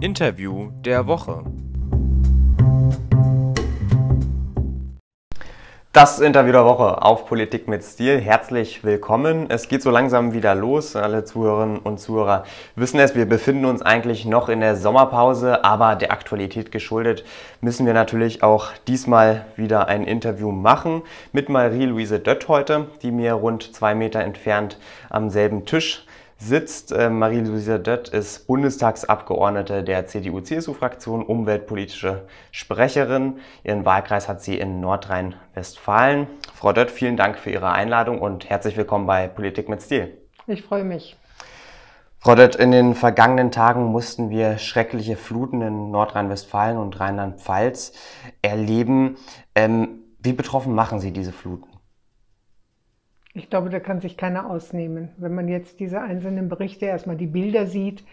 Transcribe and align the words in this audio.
Interview 0.00 0.70
der 0.84 1.08
Woche. 1.08 1.42
Das 5.92 6.20
Interview 6.20 6.52
der 6.52 6.64
Woche 6.64 7.02
auf 7.02 7.26
Politik 7.26 7.66
mit 7.66 7.82
Stil. 7.82 8.20
Herzlich 8.20 8.84
willkommen. 8.84 9.46
Es 9.50 9.66
geht 9.66 9.82
so 9.82 9.90
langsam 9.90 10.32
wieder 10.32 10.54
los. 10.54 10.94
Alle 10.94 11.24
Zuhörerinnen 11.24 11.78
und 11.80 11.98
Zuhörer 11.98 12.44
wissen 12.76 13.00
es, 13.00 13.16
wir 13.16 13.26
befinden 13.26 13.64
uns 13.64 13.82
eigentlich 13.82 14.24
noch 14.24 14.48
in 14.48 14.60
der 14.60 14.76
Sommerpause, 14.76 15.64
aber 15.64 15.96
der 15.96 16.12
Aktualität 16.12 16.70
geschuldet 16.70 17.24
müssen 17.60 17.84
wir 17.84 17.94
natürlich 17.94 18.44
auch 18.44 18.68
diesmal 18.86 19.46
wieder 19.56 19.88
ein 19.88 20.04
Interview 20.04 20.52
machen 20.52 21.02
mit 21.32 21.48
Marie-Louise 21.48 22.20
Dött 22.20 22.46
heute, 22.46 22.86
die 23.02 23.10
mir 23.10 23.32
rund 23.32 23.74
zwei 23.74 23.96
Meter 23.96 24.20
entfernt 24.20 24.78
am 25.10 25.28
selben 25.28 25.66
Tisch 25.66 26.06
sitzt. 26.38 26.92
Äh, 26.92 27.10
Marie-Louise 27.10 27.80
Dött 27.80 28.08
ist 28.08 28.46
Bundestagsabgeordnete 28.46 29.82
der 29.82 30.06
CDU-CSU-Fraktion, 30.06 31.22
umweltpolitische 31.22 32.26
Sprecherin. 32.50 33.38
Ihren 33.64 33.84
Wahlkreis 33.84 34.28
hat 34.28 34.40
sie 34.42 34.58
in 34.58 34.80
Nordrhein-Westfalen. 34.80 36.28
Frau 36.54 36.72
Dött, 36.72 36.90
vielen 36.90 37.16
Dank 37.16 37.38
für 37.38 37.50
Ihre 37.50 37.72
Einladung 37.72 38.20
und 38.20 38.48
herzlich 38.48 38.76
willkommen 38.76 39.06
bei 39.06 39.28
Politik 39.28 39.68
mit 39.68 39.82
Stil. 39.82 40.16
Ich 40.46 40.62
freue 40.62 40.84
mich. 40.84 41.16
Frau 42.20 42.34
Dött, 42.34 42.56
in 42.56 42.72
den 42.72 42.94
vergangenen 42.94 43.52
Tagen 43.52 43.84
mussten 43.84 44.30
wir 44.30 44.58
schreckliche 44.58 45.16
Fluten 45.16 45.62
in 45.62 45.90
Nordrhein-Westfalen 45.90 46.76
und 46.76 46.98
Rheinland-Pfalz 46.98 47.92
erleben. 48.42 49.16
Ähm, 49.54 50.00
wie 50.20 50.32
betroffen 50.32 50.74
machen 50.74 50.98
Sie 50.98 51.12
diese 51.12 51.32
Fluten? 51.32 51.77
Ich 53.38 53.50
glaube, 53.50 53.70
da 53.70 53.80
kann 53.80 54.00
sich 54.00 54.16
keiner 54.16 54.50
ausnehmen. 54.50 55.10
Wenn 55.16 55.34
man 55.34 55.48
jetzt 55.48 55.80
diese 55.80 56.00
einzelnen 56.00 56.48
Berichte 56.48 56.86
erstmal 56.86 57.16
die 57.16 57.26
Bilder 57.26 57.66
sieht, 57.66 58.04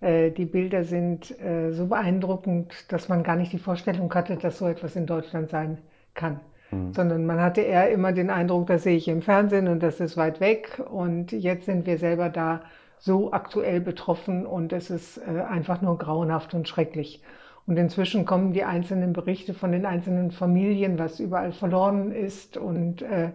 äh, 0.00 0.30
die 0.30 0.44
Bilder 0.44 0.84
sind 0.84 1.38
äh, 1.40 1.72
so 1.72 1.86
beeindruckend, 1.86 2.92
dass 2.92 3.08
man 3.08 3.22
gar 3.22 3.36
nicht 3.36 3.52
die 3.52 3.58
Vorstellung 3.58 4.12
hatte, 4.14 4.36
dass 4.36 4.58
so 4.58 4.68
etwas 4.68 4.94
in 4.96 5.06
Deutschland 5.06 5.48
sein 5.50 5.78
kann. 6.12 6.40
Mhm. 6.70 6.92
Sondern 6.92 7.26
man 7.26 7.40
hatte 7.40 7.62
eher 7.62 7.90
immer 7.90 8.12
den 8.12 8.30
Eindruck, 8.30 8.66
das 8.66 8.82
sehe 8.82 8.96
ich 8.96 9.08
im 9.08 9.22
Fernsehen 9.22 9.68
und 9.68 9.82
das 9.82 10.00
ist 10.00 10.16
weit 10.16 10.40
weg. 10.40 10.82
Und 10.90 11.32
jetzt 11.32 11.64
sind 11.64 11.86
wir 11.86 11.98
selber 11.98 12.28
da 12.28 12.60
so 12.98 13.32
aktuell 13.32 13.80
betroffen 13.80 14.46
und 14.46 14.72
es 14.72 14.90
ist 14.90 15.18
äh, 15.18 15.40
einfach 15.40 15.80
nur 15.80 15.98
grauenhaft 15.98 16.54
und 16.54 16.68
schrecklich. 16.68 17.22
Und 17.66 17.78
inzwischen 17.78 18.26
kommen 18.26 18.52
die 18.52 18.64
einzelnen 18.64 19.14
Berichte 19.14 19.54
von 19.54 19.72
den 19.72 19.86
einzelnen 19.86 20.30
Familien, 20.30 20.98
was 20.98 21.18
überall 21.18 21.52
verloren 21.52 22.12
ist 22.12 22.58
und 22.58 23.00
äh, 23.00 23.30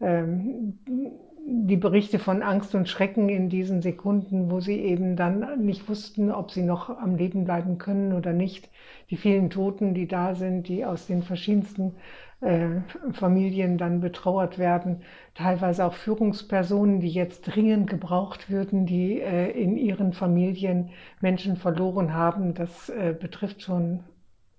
ähm, 0.00 0.78
die 1.46 1.76
Berichte 1.76 2.18
von 2.18 2.42
Angst 2.42 2.74
und 2.74 2.88
Schrecken 2.88 3.28
in 3.28 3.48
diesen 3.48 3.82
Sekunden, 3.82 4.50
wo 4.50 4.60
sie 4.60 4.78
eben 4.78 5.16
dann 5.16 5.64
nicht 5.64 5.88
wussten, 5.88 6.30
ob 6.30 6.50
sie 6.50 6.62
noch 6.62 6.90
am 6.90 7.16
Leben 7.16 7.44
bleiben 7.44 7.78
können 7.78 8.12
oder 8.12 8.32
nicht. 8.32 8.68
Die 9.10 9.16
vielen 9.16 9.50
Toten, 9.50 9.94
die 9.94 10.06
da 10.06 10.34
sind, 10.34 10.68
die 10.68 10.84
aus 10.84 11.06
den 11.06 11.22
verschiedensten 11.22 11.94
äh, 12.40 12.80
Familien 13.12 13.78
dann 13.78 14.00
betrauert 14.00 14.58
werden. 14.58 15.02
Teilweise 15.34 15.84
auch 15.84 15.94
Führungspersonen, 15.94 17.00
die 17.00 17.10
jetzt 17.10 17.42
dringend 17.42 17.88
gebraucht 17.90 18.50
würden, 18.50 18.86
die 18.86 19.20
äh, 19.20 19.50
in 19.50 19.76
ihren 19.76 20.12
Familien 20.12 20.90
Menschen 21.20 21.56
verloren 21.56 22.14
haben. 22.14 22.54
Das 22.54 22.88
äh, 22.90 23.14
betrifft 23.18 23.62
schon 23.62 24.04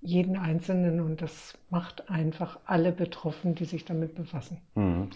jeden 0.02 0.38
Einzelnen 0.38 1.00
und 1.00 1.22
das 1.22 1.58
macht 1.70 2.10
einfach 2.10 2.60
alle 2.66 2.92
betroffen, 2.92 3.56
die 3.56 3.66
sich 3.66 3.86
damit 3.86 4.16
befassen. 4.16 4.58
Mhm. 4.76 5.10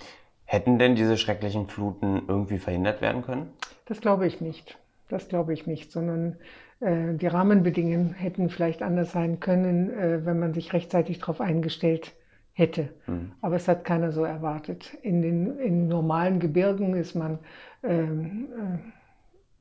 Hätten 0.46 0.78
denn 0.78 0.96
diese 0.96 1.18
schrecklichen 1.18 1.68
Fluten 1.68 2.22
irgendwie 2.28 2.60
verhindert 2.60 3.02
werden 3.02 3.24
können? 3.24 3.50
Das 3.86 4.00
glaube 4.00 4.28
ich 4.28 4.42
nicht. 4.42 4.78
Das 5.10 5.28
glaube 5.28 5.54
ich 5.54 5.66
nicht, 5.66 5.92
sondern 5.92 6.38
äh, 6.80 7.14
die 7.14 7.28
Rahmenbedingungen 7.28 8.14
hätten 8.14 8.50
vielleicht 8.50 8.84
anders 8.84 9.12
sein 9.12 9.40
können, 9.40 9.90
äh, 9.92 10.26
wenn 10.26 10.40
man 10.40 10.54
sich 10.54 10.74
rechtzeitig 10.74 11.20
darauf 11.20 11.42
eingestellt 11.42 12.14
hätte. 12.54 12.90
Mhm. 13.08 13.32
Aber 13.42 13.56
es 13.56 13.68
hat 13.68 13.84
keiner 13.84 14.12
so 14.12 14.24
erwartet. 14.24 14.96
In 15.02 15.22
den 15.22 15.60
in 15.60 15.88
normalen 15.88 16.40
Gebirgen 16.40 16.96
ist 16.96 17.16
man 17.16 17.40
ähm, 17.84 18.48
äh, 18.54 18.78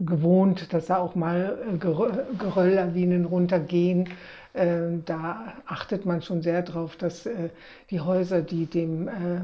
gewohnt, 0.00 0.72
dass 0.72 0.86
da 0.86 0.98
auch 0.98 1.14
mal 1.14 1.58
äh, 1.72 1.76
Gerölllawinen 1.78 3.24
runtergehen 3.24 4.08
äh, 4.54 5.00
da 5.04 5.52
achtet 5.66 6.06
man 6.06 6.22
schon 6.22 6.40
sehr 6.40 6.62
darauf, 6.62 6.96
dass 6.96 7.26
äh, 7.26 7.50
die 7.90 8.00
Häuser, 8.00 8.40
die 8.40 8.66
dem, 8.66 9.08
äh, 9.08 9.40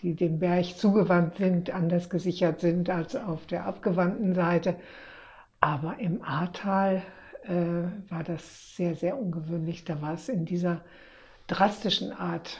die 0.00 0.14
dem 0.14 0.38
Berg 0.38 0.76
zugewandt 0.76 1.36
sind, 1.36 1.70
anders 1.70 2.10
gesichert 2.10 2.60
sind 2.60 2.90
als 2.90 3.14
auf 3.14 3.46
der 3.46 3.66
abgewandten 3.66 4.34
Seite. 4.34 4.76
Aber 5.60 5.98
im 5.98 6.22
Ahrtal 6.22 7.02
war 8.08 8.24
das 8.24 8.74
sehr, 8.74 8.96
sehr 8.96 9.16
ungewöhnlich. 9.16 9.84
Da 9.84 10.02
war 10.02 10.14
es 10.14 10.28
in 10.28 10.46
dieser 10.46 10.80
drastischen 11.46 12.10
Art 12.10 12.58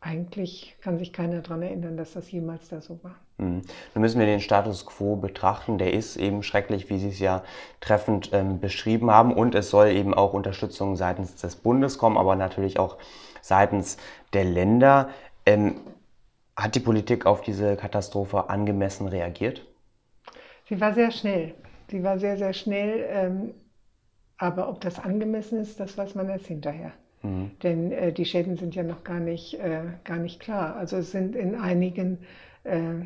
eigentlich 0.00 0.76
kann 0.80 0.98
sich 0.98 1.12
keiner 1.12 1.42
daran 1.42 1.62
erinnern, 1.62 1.96
dass 1.96 2.14
das 2.14 2.30
jemals 2.30 2.68
da 2.68 2.80
so 2.80 3.02
war. 3.04 3.16
Mhm. 3.36 3.62
Nun 3.94 4.02
müssen 4.02 4.18
wir 4.18 4.26
den 4.26 4.40
Status 4.40 4.86
quo 4.86 5.16
betrachten. 5.16 5.78
Der 5.78 5.92
ist 5.92 6.16
eben 6.16 6.42
schrecklich, 6.42 6.88
wie 6.88 6.98
Sie 6.98 7.08
es 7.08 7.18
ja 7.18 7.42
treffend 7.80 8.30
ähm, 8.32 8.60
beschrieben 8.60 9.10
haben. 9.10 9.34
Und 9.34 9.54
es 9.54 9.70
soll 9.70 9.88
eben 9.88 10.14
auch 10.14 10.32
Unterstützung 10.32 10.96
seitens 10.96 11.36
des 11.36 11.56
Bundes 11.56 11.98
kommen, 11.98 12.16
aber 12.16 12.34
natürlich 12.34 12.78
auch 12.78 12.96
seitens 13.42 13.98
der 14.32 14.44
Länder. 14.44 15.10
Ähm, 15.44 15.80
hat 16.56 16.74
die 16.74 16.80
Politik 16.80 17.26
auf 17.26 17.42
diese 17.42 17.76
Katastrophe 17.76 18.48
angemessen 18.48 19.06
reagiert? 19.06 19.66
Sie 20.68 20.80
war 20.80 20.94
sehr 20.94 21.10
schnell. 21.10 21.54
Sie 21.90 22.02
war 22.02 22.18
sehr, 22.18 22.36
sehr 22.36 22.52
schnell. 22.52 23.06
Ähm, 23.08 23.54
aber 24.38 24.68
ob 24.68 24.80
das 24.80 24.98
angemessen 24.98 25.58
ist, 25.58 25.78
das 25.78 25.98
weiß 25.98 26.14
man 26.14 26.28
erst 26.30 26.46
hinterher. 26.46 26.92
Mhm. 27.22 27.50
Denn 27.62 27.92
äh, 27.92 28.12
die 28.12 28.24
Schäden 28.24 28.56
sind 28.56 28.74
ja 28.74 28.82
noch 28.82 29.04
gar 29.04 29.20
nicht, 29.20 29.54
äh, 29.54 29.82
gar 30.04 30.18
nicht 30.18 30.40
klar. 30.40 30.76
Also 30.76 30.96
es 30.96 31.10
sind 31.10 31.36
in 31.36 31.54
einigen 31.54 32.18
äh, 32.64 33.04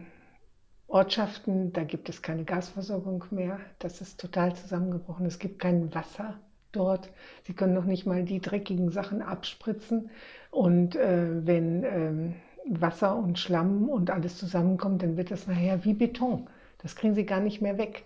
Ortschaften, 0.86 1.72
da 1.72 1.82
gibt 1.84 2.08
es 2.08 2.22
keine 2.22 2.44
Gasversorgung 2.44 3.24
mehr. 3.30 3.58
Das 3.78 4.00
ist 4.00 4.20
total 4.20 4.54
zusammengebrochen. 4.54 5.26
Es 5.26 5.38
gibt 5.38 5.58
kein 5.58 5.94
Wasser 5.94 6.38
dort. 6.72 7.10
Sie 7.44 7.54
können 7.54 7.74
noch 7.74 7.84
nicht 7.84 8.06
mal 8.06 8.24
die 8.24 8.40
dreckigen 8.40 8.90
Sachen 8.90 9.22
abspritzen. 9.22 10.10
Und 10.50 10.96
äh, 10.96 11.46
wenn 11.46 11.84
ähm, 11.84 12.34
Wasser 12.66 13.16
und 13.16 13.38
Schlamm 13.38 13.88
und 13.88 14.10
alles 14.10 14.38
zusammenkommt, 14.38 15.02
dann 15.02 15.16
wird 15.16 15.30
das 15.30 15.46
nachher 15.46 15.84
wie 15.84 15.94
Beton. 15.94 16.48
Das 16.78 16.96
kriegen 16.96 17.14
Sie 17.14 17.26
gar 17.26 17.40
nicht 17.40 17.60
mehr 17.60 17.78
weg. 17.78 18.04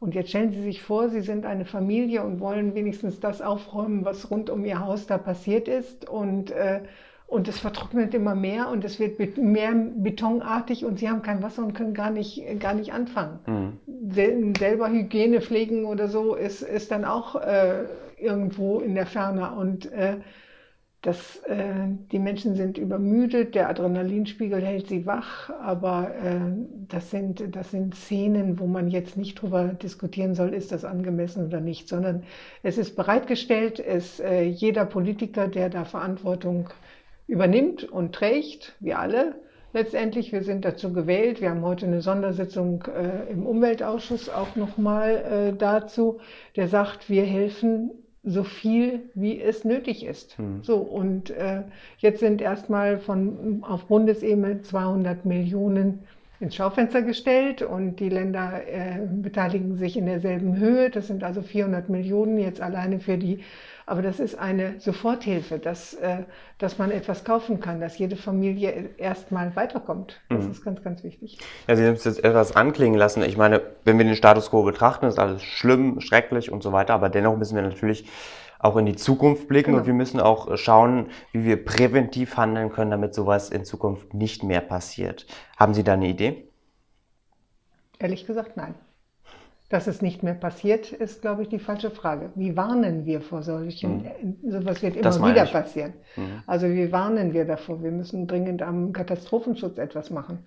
Und 0.00 0.14
jetzt 0.14 0.30
stellen 0.30 0.50
Sie 0.50 0.62
sich 0.62 0.82
vor, 0.82 1.10
Sie 1.10 1.20
sind 1.20 1.44
eine 1.44 1.66
Familie 1.66 2.24
und 2.24 2.40
wollen 2.40 2.74
wenigstens 2.74 3.20
das 3.20 3.42
aufräumen, 3.42 4.04
was 4.06 4.30
rund 4.30 4.48
um 4.48 4.64
Ihr 4.64 4.80
Haus 4.80 5.06
da 5.06 5.18
passiert 5.18 5.68
ist. 5.68 6.08
Und, 6.08 6.50
äh, 6.50 6.80
und 7.26 7.46
es 7.48 7.58
vertrocknet 7.58 8.14
immer 8.14 8.34
mehr 8.34 8.70
und 8.70 8.82
es 8.82 8.98
wird 8.98 9.36
mehr 9.36 9.72
betonartig 9.96 10.86
und 10.86 10.98
Sie 10.98 11.08
haben 11.10 11.20
kein 11.20 11.42
Wasser 11.42 11.62
und 11.62 11.74
können 11.74 11.92
gar 11.92 12.10
nicht, 12.10 12.42
gar 12.58 12.72
nicht 12.72 12.94
anfangen. 12.94 13.38
Mhm. 13.86 14.54
Selber 14.58 14.90
Hygiene 14.90 15.42
pflegen 15.42 15.84
oder 15.84 16.08
so 16.08 16.34
ist, 16.34 16.62
ist 16.62 16.90
dann 16.90 17.04
auch 17.04 17.36
äh, 17.36 17.84
irgendwo 18.16 18.80
in 18.80 18.94
der 18.94 19.06
Ferne. 19.06 19.52
Und 19.52 19.92
äh, 19.92 20.16
das, 21.02 21.36
äh, 21.46 21.86
die 22.12 22.18
Menschen 22.18 22.56
sind 22.56 22.76
übermüdet, 22.76 23.54
der 23.54 23.70
Adrenalinspiegel 23.70 24.60
hält 24.60 24.88
sie 24.88 25.06
wach, 25.06 25.48
aber 25.48 26.10
äh, 26.22 26.38
das, 26.88 27.10
sind, 27.10 27.56
das 27.56 27.70
sind 27.70 27.94
Szenen, 27.94 28.58
wo 28.58 28.66
man 28.66 28.88
jetzt 28.88 29.16
nicht 29.16 29.40
drüber 29.40 29.68
diskutieren 29.68 30.34
soll, 30.34 30.52
ist 30.52 30.72
das 30.72 30.84
angemessen 30.84 31.46
oder 31.46 31.60
nicht, 31.60 31.88
sondern 31.88 32.24
es 32.62 32.76
ist 32.76 32.96
bereitgestellt, 32.96 33.80
es, 33.80 34.20
äh, 34.20 34.42
jeder 34.42 34.84
Politiker, 34.84 35.48
der 35.48 35.70
da 35.70 35.84
Verantwortung 35.84 36.68
übernimmt 37.26 37.84
und 37.84 38.14
trägt, 38.14 38.76
wir 38.80 38.98
alle, 38.98 39.36
letztendlich. 39.72 40.32
Wir 40.32 40.42
sind 40.42 40.64
dazu 40.64 40.92
gewählt. 40.92 41.40
Wir 41.40 41.50
haben 41.50 41.62
heute 41.62 41.86
eine 41.86 42.02
Sondersitzung 42.02 42.84
äh, 42.84 43.30
im 43.30 43.46
Umweltausschuss 43.46 44.28
auch 44.28 44.56
nochmal 44.56 45.52
äh, 45.52 45.56
dazu, 45.56 46.18
der 46.56 46.68
sagt, 46.68 47.08
wir 47.08 47.24
helfen 47.24 47.90
so 48.22 48.44
viel, 48.44 49.10
wie 49.14 49.40
es 49.40 49.64
nötig 49.64 50.04
ist. 50.04 50.38
Mhm. 50.38 50.62
So, 50.62 50.76
und 50.76 51.30
äh, 51.30 51.62
jetzt 51.98 52.20
sind 52.20 52.40
erstmal 52.40 52.98
von, 52.98 53.62
auf 53.62 53.86
Bundesebene 53.86 54.62
200 54.62 55.24
Millionen 55.24 56.00
ins 56.40 56.56
Schaufenster 56.56 57.02
gestellt 57.02 57.62
und 57.62 57.96
die 57.96 58.08
Länder 58.08 58.62
äh, 58.66 59.06
beteiligen 59.06 59.76
sich 59.76 59.96
in 59.96 60.06
derselben 60.06 60.56
Höhe. 60.56 60.90
Das 60.90 61.06
sind 61.06 61.22
also 61.22 61.42
400 61.42 61.88
Millionen 61.88 62.38
jetzt 62.38 62.60
alleine 62.60 62.98
für 62.98 63.18
die 63.18 63.44
aber 63.90 64.02
das 64.02 64.20
ist 64.20 64.38
eine 64.38 64.78
Soforthilfe, 64.78 65.58
dass, 65.58 65.94
äh, 65.94 66.18
dass 66.58 66.78
man 66.78 66.92
etwas 66.92 67.24
kaufen 67.24 67.58
kann, 67.58 67.80
dass 67.80 67.98
jede 67.98 68.14
Familie 68.14 68.90
erstmal 68.98 69.56
weiterkommt. 69.56 70.20
Das 70.28 70.44
mhm. 70.44 70.50
ist 70.52 70.64
ganz, 70.64 70.84
ganz 70.84 71.02
wichtig. 71.02 71.38
Ja, 71.66 71.74
Sie 71.74 71.84
haben 71.84 71.94
es 71.94 72.04
jetzt 72.04 72.22
etwas 72.22 72.54
anklingen 72.54 72.96
lassen. 72.96 73.24
Ich 73.24 73.36
meine, 73.36 73.62
wenn 73.84 73.98
wir 73.98 74.04
den 74.04 74.14
Status 74.14 74.50
quo 74.50 74.62
betrachten, 74.62 75.06
ist 75.06 75.18
alles 75.18 75.42
schlimm, 75.42 76.00
schrecklich 76.00 76.52
und 76.52 76.62
so 76.62 76.70
weiter. 76.70 76.94
Aber 76.94 77.08
dennoch 77.08 77.36
müssen 77.36 77.56
wir 77.56 77.62
natürlich 77.62 78.04
auch 78.60 78.76
in 78.76 78.86
die 78.86 78.96
Zukunft 78.96 79.48
blicken 79.48 79.70
genau. 79.70 79.78
und 79.80 79.86
wir 79.86 79.94
müssen 79.94 80.20
auch 80.20 80.56
schauen, 80.56 81.06
wie 81.32 81.44
wir 81.44 81.64
präventiv 81.64 82.36
handeln 82.36 82.70
können, 82.70 82.90
damit 82.90 83.14
sowas 83.14 83.50
in 83.50 83.64
Zukunft 83.64 84.14
nicht 84.14 84.44
mehr 84.44 84.60
passiert. 84.60 85.26
Haben 85.56 85.74
Sie 85.74 85.82
da 85.82 85.94
eine 85.94 86.08
Idee? 86.08 86.44
Ehrlich 87.98 88.26
gesagt, 88.26 88.56
nein. 88.56 88.74
Dass 89.70 89.86
es 89.86 90.02
nicht 90.02 90.22
mehr 90.22 90.34
passiert, 90.34 90.90
ist, 90.90 91.22
glaube 91.22 91.42
ich, 91.42 91.48
die 91.48 91.60
falsche 91.60 91.90
Frage. 91.90 92.30
Wie 92.34 92.56
warnen 92.56 93.06
wir 93.06 93.20
vor 93.20 93.42
solchen, 93.42 94.02
mhm. 94.42 94.50
sowas 94.50 94.82
wird 94.82 94.96
immer 94.96 95.30
wieder 95.30 95.44
ich. 95.44 95.52
passieren. 95.52 95.94
Mhm. 96.16 96.42
Also 96.46 96.68
wie 96.68 96.90
warnen 96.90 97.32
wir 97.32 97.44
davor? 97.44 97.82
Wir 97.82 97.92
müssen 97.92 98.26
dringend 98.26 98.62
am 98.62 98.92
Katastrophenschutz 98.92 99.78
etwas 99.78 100.10
machen. 100.10 100.44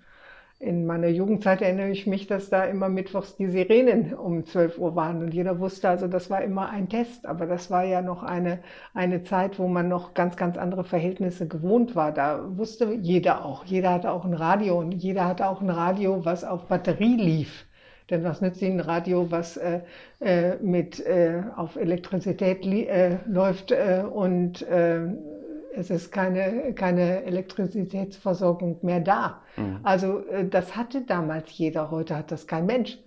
In 0.64 0.86
meiner 0.86 1.08
Jugendzeit 1.08 1.60
erinnere 1.60 1.90
ich 1.90 2.06
mich, 2.06 2.26
dass 2.26 2.48
da 2.48 2.64
immer 2.64 2.88
mittwochs 2.88 3.36
die 3.36 3.48
Sirenen 3.48 4.14
um 4.14 4.46
12 4.46 4.78
Uhr 4.78 4.96
waren 4.96 5.22
und 5.22 5.34
jeder 5.34 5.58
wusste, 5.58 5.90
also 5.90 6.08
das 6.08 6.30
war 6.30 6.42
immer 6.42 6.70
ein 6.70 6.88
Test, 6.88 7.26
aber 7.26 7.44
das 7.44 7.70
war 7.70 7.84
ja 7.84 8.00
noch 8.00 8.22
eine, 8.22 8.60
eine 8.94 9.22
Zeit, 9.24 9.58
wo 9.58 9.68
man 9.68 9.88
noch 9.88 10.14
ganz, 10.14 10.38
ganz 10.38 10.56
andere 10.56 10.82
Verhältnisse 10.82 11.46
gewohnt 11.46 11.94
war. 11.94 12.12
Da 12.12 12.40
wusste 12.56 12.94
jeder 12.94 13.44
auch, 13.44 13.66
jeder 13.66 13.90
hatte 13.90 14.10
auch 14.10 14.24
ein 14.24 14.32
Radio 14.32 14.78
und 14.78 14.92
jeder 14.92 15.26
hatte 15.26 15.48
auch 15.50 15.60
ein 15.60 15.68
Radio, 15.68 16.24
was 16.24 16.44
auf 16.44 16.64
Batterie 16.64 17.16
lief. 17.16 17.66
Denn 18.08 18.24
was 18.24 18.40
nützt 18.40 18.62
Ihnen 18.62 18.80
ein 18.80 18.86
Radio, 18.86 19.30
was 19.30 19.58
äh, 19.58 19.80
äh, 20.20 20.56
mit, 20.62 20.98
äh, 21.04 21.42
auf 21.56 21.76
Elektrizität 21.76 22.64
äh, 22.64 23.18
läuft 23.26 23.70
äh, 23.70 24.02
und 24.10 24.62
äh, 24.62 25.08
es 25.76 25.90
ist 25.90 26.12
keine, 26.12 26.72
keine 26.74 27.24
Elektrizitätsversorgung 27.24 28.78
mehr 28.82 29.00
da. 29.00 29.42
Mhm. 29.56 29.80
Also 29.82 30.22
das 30.50 30.76
hatte 30.76 31.02
damals 31.02 31.56
jeder, 31.56 31.90
heute 31.90 32.16
hat 32.16 32.30
das 32.30 32.46
kein 32.46 32.66
Mensch. 32.66 32.98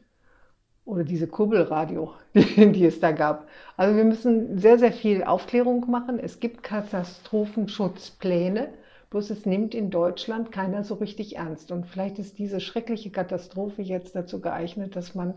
Oder 0.85 1.03
diese 1.03 1.27
Kurbelradio, 1.27 2.13
die, 2.33 2.71
die 2.71 2.85
es 2.85 2.99
da 2.99 3.11
gab. 3.11 3.47
Also 3.75 3.95
wir 3.97 4.05
müssen 4.05 4.57
sehr, 4.57 4.79
sehr 4.79 4.93
viel 4.93 5.23
Aufklärung 5.23 5.89
machen. 5.89 6.19
Es 6.19 6.39
gibt 6.39 6.63
Katastrophenschutzpläne. 6.63 8.69
Bloß 9.09 9.29
es 9.29 9.45
nimmt 9.45 9.73
in 9.73 9.89
Deutschland 9.89 10.51
keiner 10.51 10.83
so 10.83 10.95
richtig 10.95 11.37
ernst. 11.37 11.71
Und 11.71 11.87
vielleicht 11.87 12.19
ist 12.19 12.37
diese 12.39 12.59
schreckliche 12.59 13.09
Katastrophe 13.09 13.81
jetzt 13.81 14.15
dazu 14.15 14.41
geeignet, 14.41 14.95
dass 14.95 15.15
man 15.15 15.35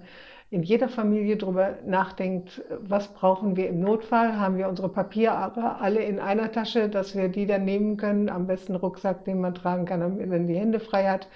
in 0.51 0.65
jeder 0.65 0.89
Familie 0.89 1.37
darüber 1.37 1.79
nachdenkt, 1.87 2.63
was 2.81 3.07
brauchen 3.09 3.55
wir 3.55 3.69
im 3.69 3.79
Notfall? 3.79 4.37
Haben 4.37 4.59
wir 4.59 4.69
unsere 4.69 4.89
Papiere 4.89 5.79
alle 5.79 6.03
in 6.03 6.19
einer 6.19 6.51
Tasche, 6.51 6.89
dass 6.89 7.15
wir 7.15 7.29
die 7.29 7.47
dann 7.47 7.65
nehmen 7.65 7.97
können? 7.97 8.29
Am 8.29 8.49
besten 8.49 8.75
Rucksack, 8.75 9.25
den 9.25 9.41
man 9.41 9.55
tragen 9.55 9.85
kann, 9.85 10.19
wenn 10.19 10.29
man 10.29 10.47
die 10.49 10.57
Hände 10.57 10.81
frei 10.81 11.05
hat. 11.09 11.29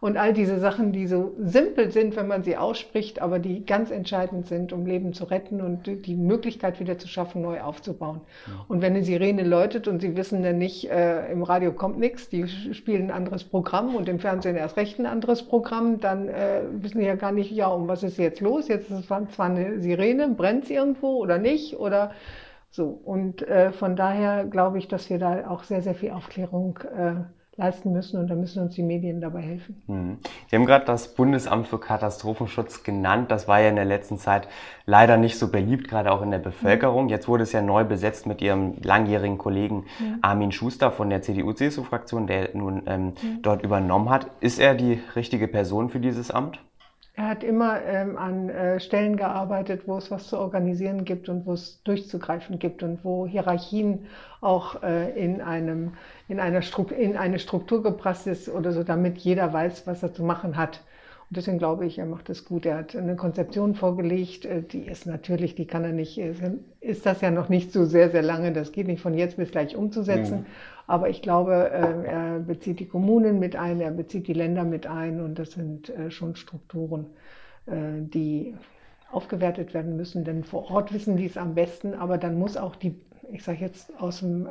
Und 0.00 0.16
all 0.16 0.32
diese 0.32 0.60
Sachen, 0.60 0.92
die 0.92 1.08
so 1.08 1.34
simpel 1.38 1.90
sind, 1.90 2.14
wenn 2.14 2.28
man 2.28 2.44
sie 2.44 2.56
ausspricht, 2.56 3.20
aber 3.20 3.40
die 3.40 3.64
ganz 3.64 3.90
entscheidend 3.90 4.46
sind, 4.46 4.72
um 4.72 4.86
Leben 4.86 5.12
zu 5.12 5.24
retten 5.24 5.60
und 5.60 5.86
die 6.06 6.14
Möglichkeit 6.14 6.78
wieder 6.78 6.98
zu 6.98 7.08
schaffen, 7.08 7.42
neu 7.42 7.60
aufzubauen. 7.60 8.20
Ja. 8.46 8.64
Und 8.68 8.80
wenn 8.80 8.94
eine 8.94 9.02
Sirene 9.02 9.42
läutet 9.42 9.88
und 9.88 10.00
Sie 10.00 10.16
wissen 10.16 10.42
dann 10.44 10.58
nicht, 10.58 10.88
äh, 10.88 11.30
im 11.32 11.42
Radio 11.42 11.72
kommt 11.72 11.98
nichts, 11.98 12.28
die 12.28 12.46
spielen 12.46 13.06
ein 13.06 13.10
anderes 13.10 13.42
Programm 13.42 13.96
und 13.96 14.08
im 14.08 14.20
Fernsehen 14.20 14.54
erst 14.54 14.76
recht 14.76 15.00
ein 15.00 15.06
anderes 15.06 15.42
Programm, 15.42 15.98
dann 15.98 16.28
äh, 16.28 16.62
wissen 16.70 17.00
Sie 17.00 17.06
ja 17.06 17.16
gar 17.16 17.32
nicht, 17.32 17.50
ja, 17.50 17.66
um 17.66 17.88
was 17.88 18.04
ist 18.04 18.18
jetzt 18.18 18.40
los? 18.40 18.68
Jetzt 18.68 18.90
ist 18.90 19.00
es 19.00 19.06
zwar 19.06 19.46
eine 19.46 19.80
Sirene, 19.80 20.28
brennt 20.28 20.64
es 20.64 20.70
irgendwo 20.70 21.16
oder 21.16 21.38
nicht? 21.38 21.76
Oder 21.76 22.12
so. 22.70 23.00
Und 23.04 23.42
äh, 23.48 23.72
von 23.72 23.96
daher 23.96 24.44
glaube 24.44 24.78
ich, 24.78 24.86
dass 24.86 25.10
wir 25.10 25.18
da 25.18 25.50
auch 25.50 25.64
sehr, 25.64 25.82
sehr 25.82 25.94
viel 25.94 26.10
Aufklärung 26.10 26.78
äh, 26.96 27.14
leisten 27.58 27.92
müssen 27.92 28.20
und 28.20 28.28
da 28.28 28.36
müssen 28.36 28.62
uns 28.62 28.76
die 28.76 28.84
Medien 28.84 29.20
dabei 29.20 29.40
helfen. 29.42 29.82
Mhm. 29.88 30.18
Sie 30.46 30.56
haben 30.56 30.64
gerade 30.64 30.84
das 30.84 31.14
Bundesamt 31.14 31.66
für 31.66 31.78
Katastrophenschutz 31.78 32.84
genannt. 32.84 33.30
Das 33.32 33.48
war 33.48 33.60
ja 33.60 33.68
in 33.68 33.76
der 33.76 33.84
letzten 33.84 34.16
Zeit 34.16 34.48
leider 34.86 35.16
nicht 35.16 35.38
so 35.38 35.48
beliebt, 35.48 35.88
gerade 35.88 36.12
auch 36.12 36.22
in 36.22 36.30
der 36.30 36.38
Bevölkerung. 36.38 37.04
Mhm. 37.04 37.10
Jetzt 37.10 37.26
wurde 37.26 37.42
es 37.42 37.52
ja 37.52 37.60
neu 37.60 37.84
besetzt 37.84 38.26
mit 38.26 38.40
Ihrem 38.40 38.76
langjährigen 38.80 39.38
Kollegen 39.38 39.84
mhm. 39.98 40.18
Armin 40.22 40.52
Schuster 40.52 40.92
von 40.92 41.10
der 41.10 41.20
CDU-CSU-Fraktion, 41.20 42.28
der 42.28 42.50
nun 42.54 42.82
ähm, 42.86 43.06
mhm. 43.06 43.42
dort 43.42 43.64
übernommen 43.64 44.08
hat. 44.08 44.30
Ist 44.40 44.60
er 44.60 44.74
die 44.74 45.00
richtige 45.16 45.48
Person 45.48 45.90
für 45.90 45.98
dieses 45.98 46.30
Amt? 46.30 46.60
Er 47.18 47.26
hat 47.26 47.42
immer 47.42 47.82
ähm, 47.84 48.16
an 48.16 48.48
äh, 48.48 48.78
Stellen 48.78 49.16
gearbeitet, 49.16 49.88
wo 49.88 49.96
es 49.96 50.08
was 50.08 50.28
zu 50.28 50.38
organisieren 50.38 51.04
gibt 51.04 51.28
und 51.28 51.46
wo 51.46 51.52
es 51.54 51.82
durchzugreifen 51.82 52.60
gibt 52.60 52.84
und 52.84 53.04
wo 53.04 53.26
Hierarchien 53.26 54.06
auch 54.40 54.84
äh, 54.84 55.10
in, 55.18 55.40
einem, 55.40 55.94
in, 56.28 56.38
einer 56.38 56.60
in 56.96 57.16
eine 57.16 57.40
Struktur 57.40 57.82
gepresst 57.82 58.28
ist 58.28 58.48
oder 58.48 58.70
so, 58.70 58.84
damit 58.84 59.18
jeder 59.18 59.52
weiß, 59.52 59.84
was 59.88 60.04
er 60.04 60.12
zu 60.14 60.22
machen 60.22 60.56
hat. 60.56 60.84
Und 61.28 61.36
deswegen 61.36 61.58
glaube 61.58 61.86
ich, 61.86 61.98
er 61.98 62.06
macht 62.06 62.30
es 62.30 62.44
gut. 62.44 62.64
Er 62.64 62.78
hat 62.78 62.94
eine 62.94 63.16
Konzeption 63.16 63.74
vorgelegt, 63.74 64.44
äh, 64.44 64.62
die 64.62 64.82
ist 64.82 65.06
natürlich, 65.06 65.56
die 65.56 65.66
kann 65.66 65.82
er 65.82 65.92
nicht, 65.92 66.18
ist 66.18 67.04
das 67.04 67.20
ja 67.20 67.32
noch 67.32 67.48
nicht 67.48 67.72
so 67.72 67.84
sehr, 67.84 68.10
sehr 68.10 68.22
lange, 68.22 68.52
das 68.52 68.70
geht 68.70 68.86
nicht 68.86 69.02
von 69.02 69.14
jetzt 69.14 69.38
bis 69.38 69.50
gleich 69.50 69.74
umzusetzen. 69.74 70.42
Mhm. 70.42 70.46
Aber 70.88 71.08
ich 71.08 71.22
glaube, 71.22 71.70
äh, 71.70 72.06
er 72.06 72.38
bezieht 72.40 72.80
die 72.80 72.88
Kommunen 72.88 73.38
mit 73.38 73.54
ein, 73.54 73.80
er 73.80 73.92
bezieht 73.92 74.26
die 74.26 74.32
Länder 74.32 74.64
mit 74.64 74.88
ein 74.88 75.20
und 75.20 75.38
das 75.38 75.52
sind 75.52 75.90
äh, 75.90 76.10
schon 76.10 76.34
Strukturen, 76.34 77.06
die 77.70 78.54
aufgewertet 79.12 79.74
werden 79.74 79.94
müssen. 79.94 80.24
Denn 80.24 80.42
vor 80.42 80.70
Ort 80.70 80.94
wissen 80.94 81.18
die 81.18 81.26
es 81.26 81.36
am 81.36 81.54
besten, 81.54 81.92
aber 81.92 82.16
dann 82.16 82.38
muss 82.38 82.56
auch 82.56 82.74
die, 82.76 82.98
ich 83.30 83.44
sage 83.44 83.58
jetzt 83.60 83.92
aus 84.00 84.20
dem 84.20 84.48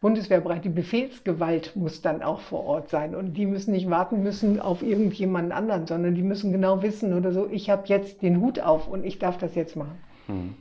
Bundeswehrbereich, 0.00 0.60
die 0.60 0.68
Befehlsgewalt 0.68 1.74
muss 1.74 2.02
dann 2.02 2.22
auch 2.22 2.40
vor 2.40 2.64
Ort 2.64 2.88
sein. 2.88 3.14
Und 3.14 3.34
die 3.34 3.46
müssen 3.46 3.72
nicht 3.72 3.90
warten 3.90 4.22
müssen 4.22 4.60
auf 4.60 4.82
irgendjemanden 4.82 5.52
anderen, 5.52 5.86
sondern 5.86 6.14
die 6.14 6.22
müssen 6.22 6.52
genau 6.52 6.82
wissen 6.82 7.12
oder 7.14 7.32
so, 7.32 7.48
ich 7.50 7.68
habe 7.68 7.82
jetzt 7.86 8.22
den 8.22 8.40
Hut 8.40 8.60
auf 8.60 8.86
und 8.88 9.04
ich 9.04 9.18
darf 9.18 9.38
das 9.38 9.54
jetzt 9.54 9.74
machen. 9.74 9.98
Hm. 10.26 10.54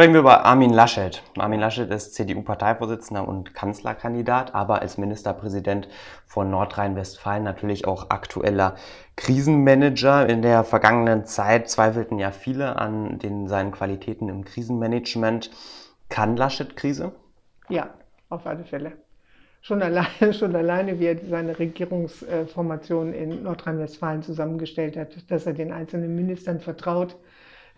Sprechen 0.00 0.14
wir 0.14 0.20
über 0.20 0.46
Armin 0.46 0.72
Laschet. 0.72 1.22
Armin 1.36 1.60
Laschet 1.60 1.90
ist 1.90 2.14
CDU-Parteivorsitzender 2.14 3.28
und 3.28 3.52
Kanzlerkandidat, 3.52 4.54
aber 4.54 4.80
als 4.80 4.96
Ministerpräsident 4.96 5.88
von 6.24 6.50
Nordrhein-Westfalen 6.50 7.44
natürlich 7.44 7.86
auch 7.86 8.08
aktueller 8.08 8.76
Krisenmanager. 9.16 10.26
In 10.26 10.40
der 10.40 10.64
vergangenen 10.64 11.26
Zeit 11.26 11.68
zweifelten 11.68 12.18
ja 12.18 12.30
viele 12.30 12.76
an 12.76 13.18
den, 13.18 13.46
seinen 13.46 13.72
Qualitäten 13.72 14.30
im 14.30 14.46
Krisenmanagement. 14.46 15.50
Kann 16.08 16.34
Laschet 16.34 16.76
Krise? 16.76 17.12
Ja, 17.68 17.90
auf 18.30 18.46
alle 18.46 18.64
Fälle. 18.64 18.92
Schon 19.60 19.82
alleine, 19.82 20.08
schon 20.32 20.56
alleine, 20.56 20.98
wie 20.98 21.08
er 21.08 21.18
seine 21.28 21.58
Regierungsformation 21.58 23.12
in 23.12 23.42
Nordrhein-Westfalen 23.42 24.22
zusammengestellt 24.22 24.96
hat, 24.96 25.30
dass 25.30 25.44
er 25.44 25.52
den 25.52 25.72
einzelnen 25.72 26.16
Ministern 26.16 26.58
vertraut, 26.58 27.16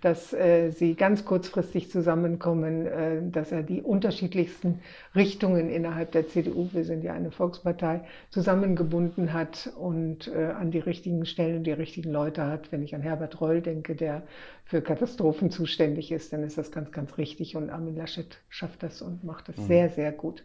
dass 0.03 0.33
äh, 0.33 0.71
sie 0.71 0.95
ganz 0.95 1.25
kurzfristig 1.25 1.91
zusammenkommen, 1.91 2.87
äh, 2.87 3.23
dass 3.23 3.53
er 3.53 3.63
die 3.63 3.81
unterschiedlichsten 3.81 4.81
Richtungen 5.15 5.71
innerhalb 5.71 6.11
der 6.11 6.29
CDU, 6.29 6.69
wir 6.73 6.85
sind 6.85 7.05
ja 7.05 7.15
eine 7.15 7.31
Volkspartei, 7.31 8.03
zusammengebunden 8.29 9.33
hat 9.33 9.73
und 9.79 10.27
äh, 10.27 10.47
an 10.47 10.73
die 10.73 10.81
richtigen 10.81 11.25
Stellen 11.25 11.63
die 11.63 11.73
richtigen 11.73 12.11
Leute 12.11 12.47
hat. 12.47 12.73
Wenn 12.73 12.83
ich 12.83 12.95
an 12.97 13.01
Herbert 13.01 13.41
Reul 13.41 13.63
denke, 13.63 13.95
der 13.95 14.23
für 14.65 14.83
Katastrophen 14.83 15.51
zuständig 15.51 16.11
ist, 16.11 16.33
dann 16.33 16.43
ist 16.43 16.59
das 16.59 16.73
ganz, 16.73 16.91
ganz 16.91 17.17
richtig 17.17 17.55
und 17.55 17.71
Armin 17.71 17.97
Laschet 17.97 18.39
schafft 18.49 18.83
das 18.83 19.03
und 19.03 19.23
macht 19.23 19.49
das 19.49 19.57
mhm. 19.57 19.67
sehr, 19.67 19.89
sehr 19.89 20.11
gut. 20.11 20.45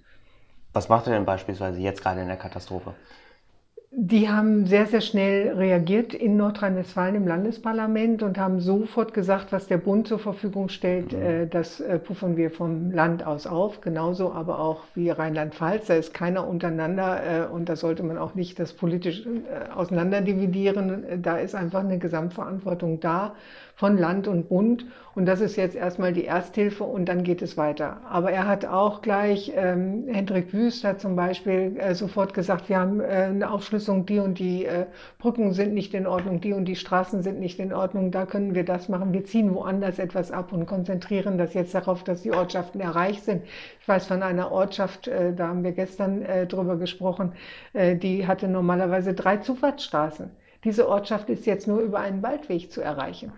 Was 0.73 0.87
macht 0.87 1.07
er 1.07 1.13
denn 1.13 1.25
beispielsweise 1.25 1.79
jetzt 1.79 2.03
gerade 2.03 2.21
in 2.21 2.27
der 2.27 2.37
Katastrophe? 2.37 2.93
Die 3.91 4.27
haben 4.27 4.65
sehr, 4.65 4.85
sehr 4.85 4.99
schnell 4.99 5.53
reagiert 5.53 6.13
in 6.13 6.35
Nordrhein-Westfalen 6.35 7.15
im 7.15 7.25
Landesparlament 7.25 8.21
und 8.21 8.37
haben 8.37 8.59
sofort 8.59 9.13
gesagt, 9.13 9.53
was 9.53 9.67
der 9.67 9.77
Bund 9.77 10.09
zur 10.09 10.19
Verfügung 10.19 10.67
stellt, 10.67 11.13
mhm. 11.13 11.21
äh, 11.21 11.47
das 11.47 11.79
äh, 11.79 11.97
puffern 11.97 12.35
wir 12.35 12.51
vom 12.51 12.91
Land 12.91 13.25
aus 13.25 13.47
auf. 13.47 13.79
Genauso 13.79 14.33
aber 14.33 14.59
auch 14.59 14.83
wie 14.93 15.09
Rheinland-Pfalz. 15.09 15.87
Da 15.87 15.93
ist 15.93 16.13
keiner 16.13 16.45
untereinander 16.45 17.21
äh, 17.23 17.47
und 17.47 17.69
da 17.69 17.77
sollte 17.77 18.03
man 18.03 18.17
auch 18.17 18.35
nicht 18.35 18.59
das 18.59 18.73
politisch 18.73 19.25
auseinanderdividieren. 19.73 21.21
Da 21.21 21.37
ist 21.37 21.55
einfach 21.55 21.79
eine 21.79 21.97
Gesamtverantwortung 21.97 22.99
da 22.99 23.35
von 23.77 23.95
Land 23.95 24.27
und 24.27 24.49
Bund. 24.49 24.85
Und 25.13 25.25
das 25.27 25.39
ist 25.39 25.55
jetzt 25.55 25.75
erstmal 25.75 26.13
die 26.13 26.25
Ersthilfe 26.25 26.83
und 26.83 27.05
dann 27.05 27.23
geht 27.23 27.41
es 27.41 27.57
weiter. 27.57 28.01
Aber 28.09 28.31
er 28.31 28.47
hat 28.47 28.65
auch 28.65 29.01
gleich, 29.01 29.51
ähm, 29.55 30.05
Hendrik 30.07 30.51
Wüst 30.51 30.83
hat 30.83 30.99
zum 30.99 31.15
Beispiel 31.15 31.75
äh, 31.77 31.93
sofort 31.93 32.33
gesagt, 32.33 32.69
wir 32.69 32.79
haben 32.79 32.99
äh, 32.99 33.27
eine 33.29 33.51
Aufschlüsselung, 33.77 34.05
die 34.05 34.19
und 34.19 34.39
die 34.39 34.65
äh, 34.65 34.85
Brücken 35.19 35.53
sind 35.53 35.73
nicht 35.73 35.93
in 35.93 36.07
Ordnung, 36.07 36.41
die 36.41 36.53
und 36.53 36.65
die 36.65 36.75
Straßen 36.75 37.21
sind 37.21 37.39
nicht 37.39 37.59
in 37.59 37.73
Ordnung, 37.73 38.11
da 38.11 38.25
können 38.25 38.55
wir 38.55 38.65
das 38.65 38.89
machen. 38.89 39.13
Wir 39.13 39.23
ziehen 39.23 39.53
woanders 39.53 39.99
etwas 39.99 40.31
ab 40.31 40.51
und 40.51 40.65
konzentrieren 40.65 41.37
das 41.37 41.53
jetzt 41.53 41.75
darauf, 41.75 42.03
dass 42.03 42.23
die 42.23 42.31
Ortschaften 42.31 42.81
erreicht 42.81 43.23
sind. 43.23 43.43
Ich 43.79 43.87
weiß 43.87 44.07
von 44.07 44.23
einer 44.23 44.51
Ortschaft, 44.51 45.07
äh, 45.07 45.33
da 45.33 45.49
haben 45.49 45.63
wir 45.63 45.73
gestern 45.73 46.23
äh, 46.23 46.47
drüber 46.47 46.77
gesprochen, 46.77 47.33
äh, 47.73 47.95
die 47.95 48.25
hatte 48.25 48.47
normalerweise 48.47 49.13
drei 49.13 49.37
Zufahrtsstraßen. 49.37 50.31
Diese 50.63 50.89
Ortschaft 50.89 51.29
ist 51.29 51.45
jetzt 51.45 51.67
nur 51.67 51.79
über 51.79 51.99
einen 51.99 52.23
Waldweg 52.23 52.71
zu 52.71 52.81
erreichen. 52.81 53.31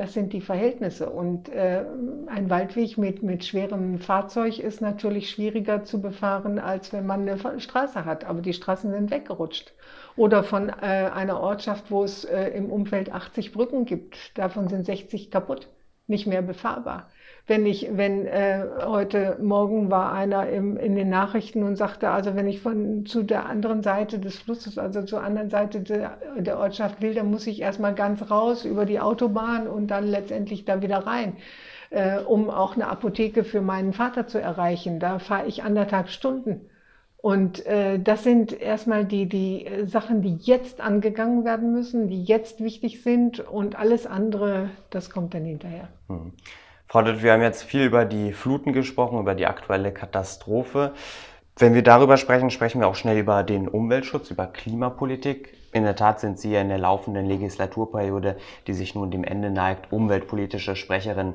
Das 0.00 0.14
sind 0.14 0.32
die 0.32 0.40
Verhältnisse. 0.40 1.10
Und 1.10 1.50
äh, 1.50 1.84
ein 2.26 2.48
Waldweg 2.48 2.96
mit, 2.96 3.22
mit 3.22 3.44
schwerem 3.44 3.98
Fahrzeug 3.98 4.58
ist 4.58 4.80
natürlich 4.80 5.28
schwieriger 5.28 5.84
zu 5.84 6.00
befahren, 6.00 6.58
als 6.58 6.94
wenn 6.94 7.04
man 7.04 7.28
eine 7.28 7.60
Straße 7.60 8.06
hat. 8.06 8.24
Aber 8.24 8.40
die 8.40 8.54
Straßen 8.54 8.90
sind 8.90 9.10
weggerutscht. 9.10 9.74
Oder 10.16 10.42
von 10.42 10.70
äh, 10.70 10.72
einer 10.72 11.38
Ortschaft, 11.38 11.90
wo 11.90 12.02
es 12.02 12.24
äh, 12.24 12.48
im 12.48 12.70
Umfeld 12.72 13.12
80 13.12 13.52
Brücken 13.52 13.84
gibt. 13.84 14.38
Davon 14.38 14.68
sind 14.68 14.86
60 14.86 15.30
kaputt 15.30 15.68
nicht 16.06 16.26
mehr 16.26 16.42
befahrbar. 16.42 17.08
Wenn 17.50 17.66
ich, 17.66 17.88
wenn 17.90 18.28
äh, 18.28 18.64
heute 18.86 19.36
Morgen 19.42 19.90
war 19.90 20.12
einer 20.12 20.48
im, 20.48 20.76
in 20.76 20.94
den 20.94 21.08
Nachrichten 21.08 21.64
und 21.64 21.74
sagte, 21.74 22.08
also 22.08 22.36
wenn 22.36 22.46
ich 22.46 22.60
von 22.60 23.04
zu 23.06 23.24
der 23.24 23.46
anderen 23.46 23.82
Seite 23.82 24.20
des 24.20 24.38
Flusses, 24.38 24.78
also 24.78 25.02
zur 25.02 25.20
anderen 25.20 25.50
Seite 25.50 25.80
der, 25.80 26.18
der 26.38 26.60
Ortschaft 26.60 27.02
will, 27.02 27.12
dann 27.12 27.28
muss 27.28 27.48
ich 27.48 27.60
erstmal 27.60 27.96
ganz 27.96 28.30
raus 28.30 28.64
über 28.64 28.86
die 28.86 29.00
Autobahn 29.00 29.66
und 29.66 29.88
dann 29.88 30.06
letztendlich 30.06 30.64
da 30.64 30.80
wieder 30.80 30.98
rein, 30.98 31.38
äh, 31.90 32.20
um 32.20 32.50
auch 32.50 32.76
eine 32.76 32.86
Apotheke 32.86 33.42
für 33.42 33.62
meinen 33.62 33.94
Vater 33.94 34.28
zu 34.28 34.40
erreichen. 34.40 35.00
Da 35.00 35.18
fahre 35.18 35.48
ich 35.48 35.64
anderthalb 35.64 36.08
Stunden. 36.08 36.60
Und 37.16 37.66
äh, 37.66 37.98
das 37.98 38.22
sind 38.22 38.52
erstmal 38.52 39.04
die, 39.04 39.28
die 39.28 39.66
Sachen, 39.86 40.22
die 40.22 40.36
jetzt 40.36 40.80
angegangen 40.80 41.44
werden 41.44 41.72
müssen, 41.72 42.06
die 42.06 42.22
jetzt 42.22 42.62
wichtig 42.62 43.02
sind 43.02 43.40
und 43.40 43.76
alles 43.76 44.06
andere, 44.06 44.70
das 44.90 45.10
kommt 45.10 45.34
dann 45.34 45.44
hinterher. 45.44 45.88
Hm. 46.06 46.30
Frau 46.90 47.00
Dött, 47.02 47.22
wir 47.22 47.32
haben 47.32 47.40
jetzt 47.40 47.62
viel 47.62 47.84
über 47.84 48.04
die 48.04 48.32
Fluten 48.32 48.72
gesprochen, 48.72 49.20
über 49.20 49.36
die 49.36 49.46
aktuelle 49.46 49.92
Katastrophe. 49.92 50.92
Wenn 51.56 51.72
wir 51.72 51.84
darüber 51.84 52.16
sprechen, 52.16 52.50
sprechen 52.50 52.80
wir 52.80 52.88
auch 52.88 52.96
schnell 52.96 53.16
über 53.16 53.44
den 53.44 53.68
Umweltschutz, 53.68 54.32
über 54.32 54.48
Klimapolitik. 54.48 55.56
In 55.72 55.84
der 55.84 55.94
Tat 55.94 56.18
sind 56.18 56.40
Sie 56.40 56.50
ja 56.50 56.60
in 56.60 56.68
der 56.68 56.78
laufenden 56.78 57.26
Legislaturperiode, 57.26 58.38
die 58.66 58.72
sich 58.72 58.96
nun 58.96 59.12
dem 59.12 59.22
Ende 59.22 59.52
neigt, 59.52 59.92
umweltpolitische 59.92 60.74
Sprecherin 60.74 61.34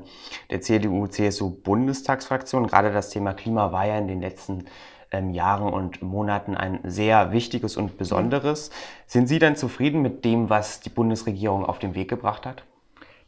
der 0.50 0.60
CDU-CSU-Bundestagsfraktion. 0.60 2.66
Gerade 2.66 2.92
das 2.92 3.08
Thema 3.08 3.32
Klima 3.32 3.72
war 3.72 3.86
ja 3.86 3.96
in 3.96 4.08
den 4.08 4.20
letzten 4.20 4.66
ähm, 5.10 5.30
Jahren 5.30 5.72
und 5.72 6.02
Monaten 6.02 6.54
ein 6.54 6.80
sehr 6.84 7.32
wichtiges 7.32 7.78
und 7.78 7.96
besonderes. 7.96 8.68
Sind 9.06 9.26
Sie 9.26 9.38
denn 9.38 9.56
zufrieden 9.56 10.02
mit 10.02 10.22
dem, 10.26 10.50
was 10.50 10.80
die 10.80 10.90
Bundesregierung 10.90 11.64
auf 11.64 11.78
den 11.78 11.94
Weg 11.94 12.10
gebracht 12.10 12.44
hat? 12.44 12.64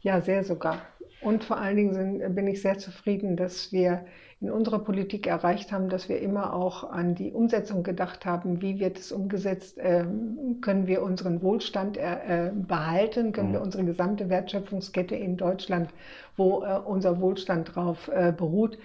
Ja, 0.01 0.21
sehr 0.21 0.43
sogar. 0.43 0.77
Und 1.21 1.43
vor 1.43 1.57
allen 1.57 1.75
Dingen 1.75 1.93
sind, 1.93 2.35
bin 2.35 2.47
ich 2.47 2.61
sehr 2.61 2.77
zufrieden, 2.77 3.35
dass 3.35 3.71
wir 3.71 4.05
in 4.41 4.51
unserer 4.51 4.79
Politik 4.79 5.27
erreicht 5.27 5.73
haben, 5.73 5.89
dass 5.89 6.07
wir 6.07 6.21
immer 6.21 6.53
auch 6.53 6.89
an 6.89 7.13
die 7.13 7.33
Umsetzung 7.33 7.83
gedacht 7.83 8.25
haben. 8.25 8.61
Wie 8.61 8.79
wird 8.79 8.97
es 8.97 9.11
umgesetzt? 9.11 9.77
Ähm, 9.81 10.59
können 10.61 10.87
wir 10.87 11.03
unseren 11.03 11.41
Wohlstand 11.41 11.97
äh, 11.97 12.51
behalten? 12.55 13.33
Können 13.33 13.51
wir 13.51 13.59
mhm. 13.59 13.65
unsere 13.65 13.83
gesamte 13.83 14.29
Wertschöpfungskette 14.29 15.15
in 15.15 15.35
Deutschland, 15.35 15.89
wo 16.37 16.63
äh, 16.63 16.79
unser 16.85 17.19
Wohlstand 17.19 17.75
drauf 17.75 18.09
äh, 18.13 18.31
beruht, 18.31 18.77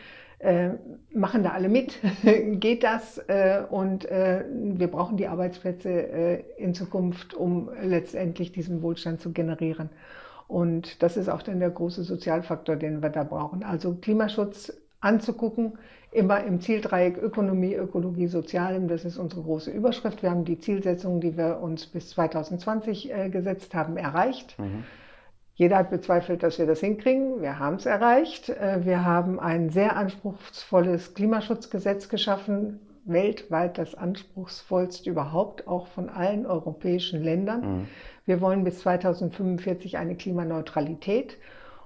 machen 1.15 1.43
da 1.43 1.53
alle 1.53 1.71
mit? 1.71 2.01
Geht 2.61 2.83
das? 2.83 3.19
und 3.71 4.05
wir 4.05 4.89
brauchen 4.89 5.17
die 5.17 5.27
Arbeitsplätze 5.27 6.43
in 6.59 6.75
Zukunft, 6.75 7.33
um 7.33 7.71
letztendlich 7.81 8.53
diesen 8.53 8.83
Wohlstand 8.83 9.23
zu 9.23 9.33
generieren. 9.33 9.89
Und 10.47 11.03
das 11.03 11.17
ist 11.17 11.29
auch 11.29 11.43
dann 11.43 11.61
der 11.61 11.71
große 11.71 12.03
Sozialfaktor, 12.03 12.77
den 12.77 13.03
wir 13.03 13.11
da 13.11 13.25
brauchen. 13.25 13.63
Also 13.63 13.95
Klimaschutz 13.95 14.73
anzugucken, 15.01 15.79
immer 16.11 16.45
im 16.45 16.61
Zieldreieck 16.61 17.19
Ökonomie, 17.19 17.75
Ökologie, 17.75 18.27
Sozialem. 18.27 18.89
Das 18.89 19.05
ist 19.05 19.19
unsere 19.19 19.43
große 19.43 19.71
Überschrift. 19.71 20.23
Wir 20.23 20.31
haben 20.31 20.45
die 20.45 20.59
Zielsetzungen, 20.59 21.21
die 21.21 21.37
wir 21.37 21.61
uns 21.61 21.87
bis 21.87 22.11
2020 22.11 23.13
äh, 23.13 23.29
gesetzt 23.31 23.75
haben, 23.75 23.97
erreicht. 23.97 24.59
Mhm. 24.59 24.85
Jeder 25.57 25.77
hat 25.77 25.91
bezweifelt, 25.91 26.43
dass 26.43 26.59
wir 26.59 26.67
das 26.67 26.81
hinkriegen. 26.81 27.41
Wir 27.41 27.59
haben 27.59 27.77
es 27.77 27.87
erreicht. 27.87 28.49
Äh, 28.49 28.85
wir 28.85 29.05
haben 29.05 29.39
ein 29.39 29.71
sehr 29.71 29.97
anspruchsvolles 29.97 31.15
Klimaschutzgesetz 31.15 32.09
geschaffen, 32.09 32.81
weltweit 33.05 33.79
das 33.79 33.95
anspruchsvollste 33.95 35.11
überhaupt, 35.11 35.69
auch 35.69 35.87
von 35.89 36.09
allen 36.09 36.47
europäischen 36.47 37.23
Ländern. 37.23 37.61
Mhm. 37.61 37.89
Wir 38.27 38.41
wollen 38.41 38.65
bis 38.65 38.81
2045 38.81 39.99
eine 39.99 40.17
Klimaneutralität 40.17 41.39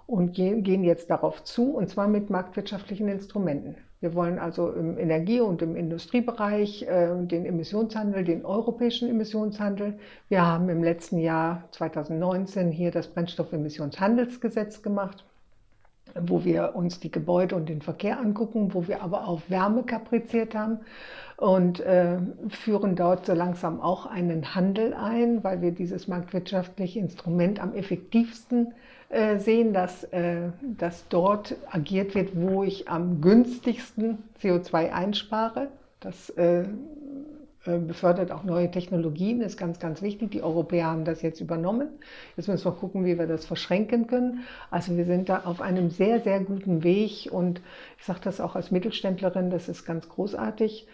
und 0.06 0.32
gehen 0.32 0.84
jetzt 0.84 1.10
darauf 1.10 1.42
zu, 1.44 1.74
und 1.74 1.88
zwar 1.90 2.08
mit 2.08 2.30
marktwirtschaftlichen 2.30 3.08
Instrumenten. 3.08 3.76
Wir 4.00 4.14
wollen 4.14 4.38
also 4.38 4.70
im 4.70 4.96
Energie- 4.96 5.40
und 5.40 5.60
im 5.60 5.74
Industriebereich 5.74 6.84
äh, 6.84 7.08
den 7.26 7.44
Emissionshandel, 7.44 8.22
den 8.22 8.44
europäischen 8.44 9.10
Emissionshandel. 9.10 9.98
Wir 10.28 10.46
haben 10.46 10.68
im 10.68 10.84
letzten 10.84 11.18
Jahr 11.18 11.64
2019 11.72 12.70
hier 12.70 12.92
das 12.92 13.08
Brennstoffemissionshandelsgesetz 13.08 14.82
gemacht 14.82 15.24
wo 16.26 16.44
wir 16.44 16.74
uns 16.74 17.00
die 17.00 17.10
Gebäude 17.10 17.56
und 17.56 17.68
den 17.68 17.82
Verkehr 17.82 18.18
angucken, 18.18 18.74
wo 18.74 18.86
wir 18.88 19.02
aber 19.02 19.26
auch 19.28 19.42
Wärme 19.48 19.82
kapriziert 19.82 20.54
haben 20.54 20.80
und 21.36 21.80
äh, 21.80 22.18
führen 22.48 22.96
dort 22.96 23.26
so 23.26 23.32
langsam 23.32 23.80
auch 23.80 24.06
einen 24.06 24.54
Handel 24.54 24.92
ein, 24.94 25.44
weil 25.44 25.62
wir 25.62 25.72
dieses 25.72 26.08
marktwirtschaftliche 26.08 26.98
Instrument 26.98 27.62
am 27.62 27.74
effektivsten 27.74 28.74
äh, 29.08 29.38
sehen, 29.38 29.72
dass, 29.72 30.04
äh, 30.04 30.50
dass 30.60 31.08
dort 31.08 31.56
agiert 31.70 32.14
wird, 32.14 32.30
wo 32.34 32.64
ich 32.64 32.88
am 32.88 33.20
günstigsten 33.20 34.18
CO2 34.42 34.90
einspare. 34.90 35.68
Das 36.00 36.30
äh, 36.30 36.64
befördert 37.76 38.32
auch 38.32 38.44
neue 38.44 38.70
Technologien, 38.70 39.42
ist 39.42 39.58
ganz, 39.58 39.78
ganz 39.78 40.00
wichtig. 40.00 40.30
Die 40.30 40.42
Europäer 40.42 40.86
haben 40.86 41.04
das 41.04 41.20
jetzt 41.20 41.40
übernommen. 41.40 41.88
Jetzt 42.36 42.48
müssen 42.48 42.64
wir 42.64 42.72
gucken, 42.72 43.04
wie 43.04 43.18
wir 43.18 43.26
das 43.26 43.44
verschränken 43.44 44.06
können. 44.06 44.44
Also 44.70 44.96
wir 44.96 45.04
sind 45.04 45.28
da 45.28 45.42
auf 45.44 45.60
einem 45.60 45.90
sehr, 45.90 46.20
sehr 46.20 46.40
guten 46.40 46.82
Weg 46.82 47.28
und 47.30 47.60
ich 47.98 48.04
sage 48.04 48.20
das 48.24 48.40
auch 48.40 48.56
als 48.56 48.70
Mittelständlerin, 48.70 49.50
das 49.50 49.68
ist 49.68 49.84
ganz 49.84 50.08
großartig. 50.08 50.86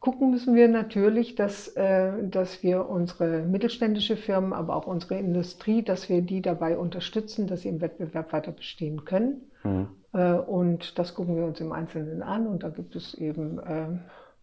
Gucken 0.00 0.30
müssen 0.30 0.54
wir 0.54 0.68
natürlich, 0.68 1.34
dass, 1.34 1.68
äh, 1.76 2.12
dass 2.22 2.62
wir 2.62 2.88
unsere 2.88 3.42
mittelständische 3.42 4.16
Firmen, 4.16 4.54
aber 4.54 4.74
auch 4.74 4.86
unsere 4.86 5.18
Industrie, 5.18 5.82
dass 5.82 6.08
wir 6.08 6.22
die 6.22 6.40
dabei 6.40 6.78
unterstützen, 6.78 7.46
dass 7.46 7.62
sie 7.62 7.68
im 7.68 7.82
Wettbewerb 7.82 8.32
weiter 8.32 8.52
bestehen 8.52 9.04
können. 9.04 9.42
Mhm. 9.62 9.88
Äh, 10.14 10.32
und 10.32 10.98
das 10.98 11.14
gucken 11.14 11.36
wir 11.36 11.44
uns 11.44 11.60
im 11.60 11.72
Einzelnen 11.72 12.22
an 12.22 12.46
und 12.46 12.62
da 12.62 12.70
gibt 12.70 12.96
es 12.96 13.12
eben 13.12 13.60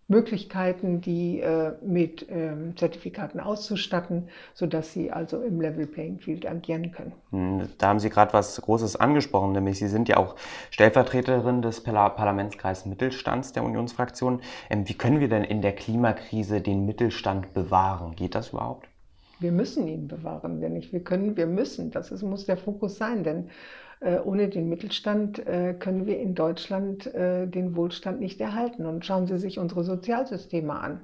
Möglichkeiten, 0.09 1.01
die 1.01 1.41
äh, 1.41 1.73
mit 1.81 2.25
ähm, 2.29 2.77
Zertifikaten 2.77 3.39
auszustatten, 3.41 4.29
sodass 4.53 4.93
sie 4.93 5.11
also 5.11 5.41
im 5.41 5.59
Level 5.59 5.85
Playing 5.85 6.19
Field 6.19 6.45
agieren 6.45 6.91
können. 6.91 7.11
Hm, 7.31 7.69
da 7.77 7.89
haben 7.89 7.99
Sie 7.99 8.09
gerade 8.09 8.31
was 8.31 8.61
Großes 8.61 8.95
angesprochen, 8.95 9.51
nämlich 9.51 9.79
Sie 9.79 9.89
sind 9.89 10.07
ja 10.07 10.17
auch 10.17 10.35
Stellvertreterin 10.71 11.61
des 11.61 11.83
Parlamentskreises 11.83 12.85
Mittelstands 12.85 13.51
der 13.51 13.63
Unionsfraktion. 13.63 14.41
Ähm, 14.69 14.87
wie 14.87 14.93
können 14.93 15.19
wir 15.19 15.27
denn 15.27 15.43
in 15.43 15.61
der 15.61 15.73
Klimakrise 15.73 16.61
den 16.61 16.85
Mittelstand 16.85 17.53
bewahren? 17.53 18.15
Geht 18.15 18.35
das 18.35 18.49
überhaupt? 18.49 18.87
Wir 19.39 19.51
müssen 19.51 19.87
ihn 19.87 20.07
bewahren, 20.07 20.61
wenn 20.61 20.73
nicht 20.73 20.93
wir 20.93 21.03
können, 21.03 21.37
wir 21.37 21.45
müssen. 21.45 21.91
Das 21.91 22.11
ist, 22.11 22.23
muss 22.23 22.45
der 22.45 22.57
Fokus 22.57 22.97
sein, 22.97 23.23
denn 23.23 23.49
ohne 24.23 24.47
den 24.47 24.69
Mittelstand 24.69 25.45
äh, 25.47 25.73
können 25.73 26.05
wir 26.05 26.19
in 26.19 26.35
Deutschland 26.35 27.07
äh, 27.13 27.47
den 27.47 27.75
Wohlstand 27.75 28.19
nicht 28.19 28.39
erhalten. 28.39 28.85
Und 28.85 29.05
schauen 29.05 29.25
Sie 29.25 29.37
sich 29.37 29.57
unsere 29.57 29.83
Sozialsysteme 29.83 30.73
an, 30.73 31.01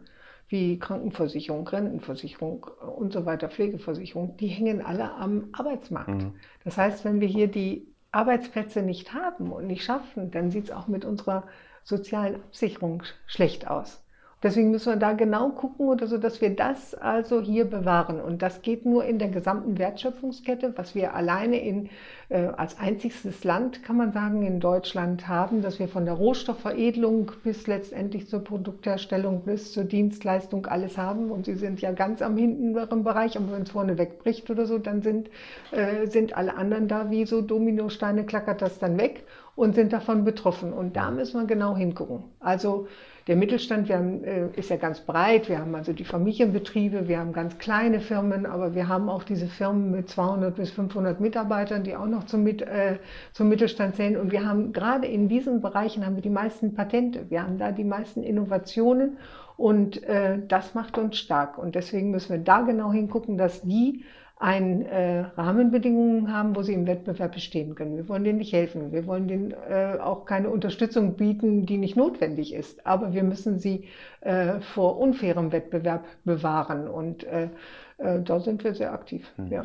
wie 0.48 0.78
Krankenversicherung, 0.78 1.68
Rentenversicherung 1.68 2.68
und 2.96 3.14
so 3.14 3.26
weiter, 3.26 3.50
Pflegeversicherung, 3.50 4.38
die 4.38 4.48
hängen 4.48 4.86
alle 4.86 5.12
am 5.14 5.50
Arbeitsmarkt. 5.54 6.10
Mhm. 6.10 6.34
Das 6.64 6.78
heißt, 6.78 7.06
wenn 7.06 7.22
wir 7.22 7.28
hier 7.28 7.48
die 7.48 7.88
Arbeitsplätze 8.12 8.84
nicht 8.84 9.14
haben 9.14 9.52
und 9.52 9.66
nicht 9.66 9.84
schaffen, 9.84 10.30
dann 10.30 10.52
sieht 10.52 10.66
es 10.66 10.72
auch 10.72 10.88
mit 10.88 11.06
unserer 11.06 11.46
sozialen 11.84 12.36
Absicherung 12.36 13.04
schlecht 13.26 13.68
aus. 13.68 14.03
Deswegen 14.44 14.72
müssen 14.72 14.92
wir 14.92 14.98
da 14.98 15.14
genau 15.14 15.50
gucken, 15.50 15.88
oder 15.88 16.06
so, 16.06 16.18
dass 16.18 16.42
wir 16.42 16.54
das 16.54 16.94
also 16.94 17.42
hier 17.42 17.64
bewahren. 17.64 18.20
Und 18.20 18.42
das 18.42 18.62
geht 18.62 18.86
nur 18.86 19.06
in 19.06 19.18
der 19.18 19.30
gesamten 19.30 19.78
Wertschöpfungskette, 19.78 20.74
was 20.76 20.96
wir 20.96 21.16
alleine 21.16 21.62
in, 21.62 21.90
äh, 22.28 22.48
als 22.58 22.78
einzigstes 22.78 23.46
Land, 23.46 23.84
kann 23.84 23.96
man 23.96 24.12
sagen, 24.12 24.44
in 24.44 24.60
Deutschland 24.60 25.30
haben, 25.30 25.62
dass 25.62 25.80
wir 25.80 25.88
von 25.88 26.04
der 26.04 26.16
Rohstoffveredelung 26.16 27.32
bis 27.46 27.68
letztendlich 27.68 28.28
zur 28.28 28.44
Produktherstellung 28.44 29.44
bis 29.46 29.72
zur 29.72 29.86
Dienstleistung 29.86 30.66
alles 30.66 30.98
haben. 30.98 31.32
Und 31.32 31.46
sie 31.46 31.56
sind 31.56 31.80
ja 31.80 31.94
ganz 31.94 32.22
am 32.22 32.36
hinteren 32.36 33.06
Bereich, 33.06 33.38
aber 33.38 33.54
wenn 33.54 33.62
es 33.62 33.72
vorne 33.72 33.98
wegbricht 33.98 34.50
oder 34.50 34.66
so, 34.66 34.78
dann 34.78 35.02
sind, 35.02 35.30
äh, 35.72 36.08
sind 36.08 36.36
alle 36.36 36.58
anderen 36.58 36.90
da 36.90 37.10
wie 37.10 37.26
so 37.26 37.42
Dominosteine, 37.42 38.26
klackert 38.26 38.62
das 38.62 38.78
dann 38.78 38.98
weg 38.98 39.24
und 39.56 39.76
sind 39.76 39.94
davon 39.94 40.26
betroffen. 40.26 40.74
Und 40.74 40.98
da 40.98 41.12
müssen 41.12 41.40
wir 41.40 41.48
genau 41.48 41.78
hingucken. 41.78 42.24
Also 42.42 42.88
der 43.28 43.38
Mittelstand 43.38 43.88
wir 43.88 43.98
haben, 43.98 44.24
äh, 44.24 44.48
ist 44.56 44.70
ja 44.70 44.76
ganz 44.76 45.00
breit. 45.00 45.48
Wir 45.48 45.60
haben 45.60 45.74
also 45.76 45.94
die 45.94 46.04
Familienbetriebe, 46.04 47.08
wir 47.08 47.20
haben 47.20 47.32
ganz 47.32 47.58
kleine 47.58 48.02
Firmen, 48.02 48.46
aber 48.46 48.76
wir 48.76 48.90
haben 48.90 49.10
auch 49.10 49.24
diese 49.24 49.48
Firmen 49.48 49.92
mit 49.92 50.10
200 50.10 50.56
bis 50.56 50.72
500 50.72 51.22
Mitarbeitern, 51.22 51.84
die 51.84 51.96
auch 51.96 52.08
noch 52.08 52.26
zum, 52.26 52.46
äh, 52.46 52.98
zum 53.32 53.48
Mittelstand 53.48 53.96
zählen. 53.96 54.18
Und 54.18 54.32
wir 54.32 54.46
haben 54.46 54.74
gerade 54.74 55.08
in 55.08 55.30
diesen 55.30 55.62
Bereichen 55.62 56.06
haben 56.06 56.16
wir 56.16 56.22
die 56.22 56.30
meisten 56.30 56.74
Patente. 56.74 57.30
Wir 57.30 57.44
haben 57.44 57.58
da 57.58 57.72
die 57.72 57.86
meisten 57.86 58.24
Innovationen 58.24 59.18
und 59.56 60.04
äh, 60.04 60.40
das 60.48 60.74
macht 60.74 60.98
uns 60.98 61.18
stark. 61.18 61.58
Und 61.58 61.76
deswegen 61.76 62.12
müssen 62.12 62.32
wir 62.34 62.40
da 62.40 62.62
genau 62.62 62.92
hingucken, 62.92 63.38
dass 63.38 63.62
die 63.62 64.04
ein, 64.38 64.86
äh, 64.86 65.22
Rahmenbedingungen 65.38 66.34
haben, 66.34 66.56
wo 66.56 66.64
sie 66.64 66.74
im 66.74 66.88
Wettbewerb 66.88 67.34
bestehen 67.34 67.76
können. 67.76 67.96
Wir 67.96 68.10
wollen 68.10 68.24
denen 68.24 68.40
nicht 68.40 68.54
helfen. 68.54 68.92
Wir 68.92 69.06
wollen 69.06 69.28
denen 69.28 69.52
äh, 69.52 69.98
auch 70.02 70.26
keine 70.26 70.50
Unterstützung 70.50 71.16
bieten, 71.16 71.66
die 71.66 71.78
nicht 71.78 71.96
notwendig 71.96 72.54
ist. 72.54 72.86
Aber 72.86 73.14
wir 73.14 73.24
müssen 73.24 73.60
sie 73.60 73.88
äh, 74.22 74.60
vor 74.60 74.98
unfairem 74.98 75.52
Wettbewerb 75.52 76.06
bewahren. 76.26 76.88
Und 76.88 77.24
äh, 77.24 77.50
äh, 77.98 78.22
da 78.22 78.40
sind 78.40 78.64
wir 78.64 78.74
sehr 78.74 78.92
aktiv. 78.92 79.32
Hm. 79.38 79.48
Ja. 79.48 79.64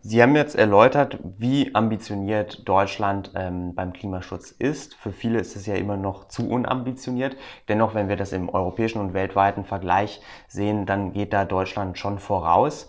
Sie 0.00 0.22
haben 0.22 0.36
jetzt 0.36 0.54
erläutert, 0.54 1.18
wie 1.36 1.74
ambitioniert 1.74 2.68
Deutschland 2.68 3.32
ähm, 3.34 3.74
beim 3.74 3.92
Klimaschutz 3.92 4.52
ist. 4.52 4.94
Für 4.94 5.10
viele 5.10 5.40
ist 5.40 5.56
es 5.56 5.66
ja 5.66 5.74
immer 5.74 5.96
noch 5.96 6.28
zu 6.28 6.48
unambitioniert. 6.48 7.36
Dennoch, 7.68 7.94
wenn 7.94 8.08
wir 8.08 8.14
das 8.14 8.32
im 8.32 8.48
europäischen 8.48 9.00
und 9.00 9.14
weltweiten 9.14 9.64
Vergleich 9.64 10.20
sehen, 10.46 10.86
dann 10.86 11.12
geht 11.12 11.32
da 11.32 11.44
Deutschland 11.44 11.98
schon 11.98 12.20
voraus. 12.20 12.88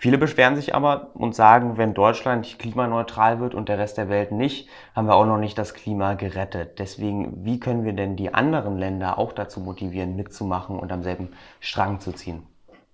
Viele 0.00 0.16
beschweren 0.16 0.54
sich 0.54 0.76
aber 0.76 1.10
und 1.14 1.34
sagen, 1.34 1.76
wenn 1.76 1.92
Deutschland 1.92 2.58
klimaneutral 2.60 3.40
wird 3.40 3.54
und 3.54 3.68
der 3.68 3.78
Rest 3.78 3.98
der 3.98 4.08
Welt 4.08 4.30
nicht, 4.30 4.68
haben 4.94 5.08
wir 5.08 5.16
auch 5.16 5.26
noch 5.26 5.38
nicht 5.38 5.58
das 5.58 5.74
Klima 5.74 6.14
gerettet. 6.14 6.78
Deswegen, 6.78 7.44
wie 7.44 7.58
können 7.58 7.84
wir 7.84 7.92
denn 7.92 8.14
die 8.14 8.32
anderen 8.32 8.78
Länder 8.78 9.18
auch 9.18 9.32
dazu 9.32 9.58
motivieren, 9.58 10.14
mitzumachen 10.14 10.78
und 10.78 10.92
am 10.92 11.02
selben 11.02 11.30
Strang 11.58 11.98
zu 11.98 12.12
ziehen? 12.12 12.44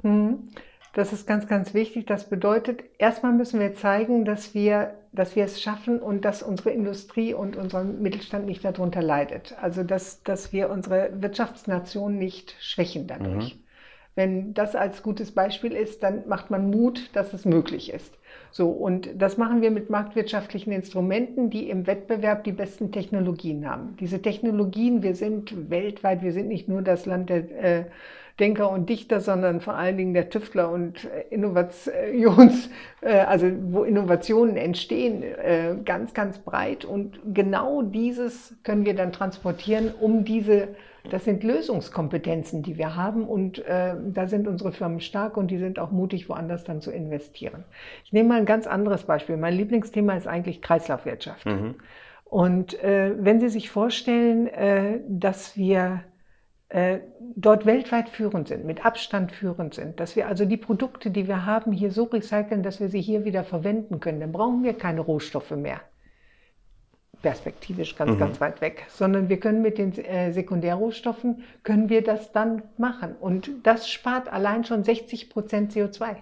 Mhm. 0.03 0.49
Das 0.95 1.13
ist 1.13 1.27
ganz, 1.27 1.49
ganz 1.49 1.75
wichtig. 1.75 2.07
Das 2.07 2.31
bedeutet, 2.31 2.85
erstmal 2.99 3.33
müssen 3.33 3.59
wir 3.61 3.75
zeigen, 3.75 4.25
dass 4.25 4.55
wir, 4.55 4.95
dass 5.13 5.35
wir 5.35 5.45
es 5.45 5.61
schaffen 5.61 6.01
und 6.01 6.25
dass 6.25 6.43
unsere 6.43 6.71
Industrie 6.71 7.35
und 7.35 7.57
unser 7.57 7.83
Mittelstand 7.83 8.47
nicht 8.47 8.65
darunter 8.65 9.03
leidet. 9.03 9.57
Also, 9.61 9.83
dass, 9.83 10.23
dass 10.23 10.53
wir 10.53 10.71
unsere 10.71 11.11
Wirtschaftsnation 11.21 12.17
nicht 12.17 12.55
schwächen 12.61 13.09
dadurch. 13.09 13.57
Mhm. 13.57 13.64
Wenn 14.15 14.55
das 14.55 14.77
als 14.77 15.03
gutes 15.03 15.33
Beispiel 15.33 15.73
ist, 15.73 16.03
dann 16.03 16.29
macht 16.29 16.51
man 16.51 16.71
Mut, 16.71 17.11
dass 17.15 17.33
es 17.33 17.45
möglich 17.45 17.93
ist. 17.93 18.17
So, 18.51 18.69
und 18.69 19.09
das 19.17 19.37
machen 19.37 19.63
wir 19.63 19.73
mit 19.73 19.91
marktwirtschaftlichen 19.91 20.73
Instrumenten, 20.73 21.51
die 21.51 21.69
im 21.69 21.87
Wettbewerb 21.87 22.45
die 22.45 22.53
besten 22.53 22.93
Technologien 22.93 23.69
haben. 23.69 23.97
Diese 23.99 24.23
Technologien, 24.23 25.03
wir 25.03 25.17
sind 25.17 25.71
weltweit, 25.71 26.23
wir 26.23 26.33
sind 26.33 26.47
nicht 26.49 26.69
nur 26.69 26.83
das 26.83 27.07
Land 27.07 27.31
der 27.31 27.81
äh, 27.81 27.85
Denker 28.41 28.71
und 28.71 28.89
Dichter, 28.89 29.21
sondern 29.21 29.61
vor 29.61 29.75
allen 29.75 29.97
Dingen 29.97 30.13
der 30.13 30.29
Tüftler 30.29 30.71
und 30.71 31.05
äh, 31.05 31.23
Innovations, 31.31 32.69
äh, 33.01 33.19
also 33.21 33.47
wo 33.71 33.85
Innovationen 33.85 34.57
entstehen, 34.57 35.23
äh, 35.23 35.77
ganz, 35.85 36.15
ganz 36.15 36.39
breit. 36.39 36.85
Und 36.85 37.19
genau 37.33 37.83
dieses 37.83 38.55
können 38.65 38.85
wir 38.85 38.95
dann 38.95 39.13
transportieren, 39.13 39.93
um 40.01 40.25
diese, 40.25 40.69
das 41.11 41.25
sind 41.25 41.45
Lösungskompetenzen, 41.45 42.63
die 42.63 42.79
wir 42.79 42.97
haben 42.97 43.25
und 43.25 43.63
da 43.65 44.27
sind 44.27 44.49
unsere 44.49 44.73
Firmen 44.73 45.01
stark 45.01 45.37
und 45.37 45.51
die 45.51 45.59
sind 45.59 45.79
auch 45.79 45.91
mutig, 45.91 46.29
woanders 46.29 46.65
dann 46.65 46.81
zu 46.81 46.91
investieren. 46.91 47.65
Ich 48.05 48.13
nehme 48.13 48.31
mal 48.31 48.39
ein 48.39 48.47
ganz 48.47 48.67
anderes 48.67 49.05
Beispiel. 49.05 49.37
Mein 49.37 49.55
Lieblingsthema 49.55 50.17
ist 50.17 50.27
eigentlich 50.27 50.63
Kreislaufwirtschaft. 50.63 51.47
Mhm. 51.47 51.75
Und 52.25 52.79
wenn 52.83 53.41
Sie 53.41 53.49
sich 53.49 53.71
vorstellen, 53.71 54.49
dass 55.09 55.57
wir 55.57 56.05
äh, 56.75 57.01
dort 57.37 57.67
weltweit 57.67 58.09
führend 58.09 58.49
sind, 58.49 58.65
mit 58.65 58.85
Abstand 58.85 59.31
führend 59.31 59.75
sind, 59.75 60.01
dass 60.01 60.17
wir 60.17 60.27
also 60.27 60.45
die 60.45 60.57
Produkte, 60.57 61.13
die 61.13 61.29
wir 61.29 61.47
haben, 61.47 61.71
hier 61.71 61.93
so 61.93 62.03
recyceln, 62.03 62.65
dass 62.65 62.81
wir 62.81 62.89
sie 62.89 63.01
hier 63.01 63.25
wieder 63.25 63.45
verwenden 63.45 64.01
können, 64.01 64.19
dann 64.19 64.33
brauchen 64.33 64.65
wir 64.65 64.75
keine 64.75 65.01
Rohstoffe 65.01 65.53
mehr. 65.53 65.81
Perspektivisch 67.25 67.97
ganz, 67.97 68.11
mhm. 68.11 68.19
ganz 68.19 68.39
weit 68.43 68.61
weg, 68.61 68.85
sondern 68.89 69.31
wir 69.31 69.41
können 69.41 69.63
mit 69.63 69.79
den 69.79 69.97
äh, 69.97 70.31
Sekundärrohstoffen, 70.31 71.43
können 71.63 71.89
wir 71.89 72.05
das 72.05 72.33
dann 72.33 72.61
machen. 72.77 73.17
Und 73.19 73.51
das 73.63 73.89
spart 73.89 74.31
allein 74.31 74.65
schon 74.65 74.85
60 74.85 75.31
Prozent 75.31 75.73
CO2. 75.73 76.17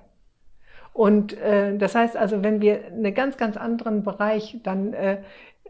Und 0.93 1.37
äh, 1.39 1.77
das 1.77 1.97
heißt 1.97 2.17
also, 2.17 2.45
wenn 2.45 2.61
wir 2.61 2.87
einen 2.87 3.13
ganz, 3.15 3.37
ganz 3.37 3.57
anderen 3.57 4.05
Bereich 4.05 4.61
dann 4.63 4.93
äh, 4.93 5.19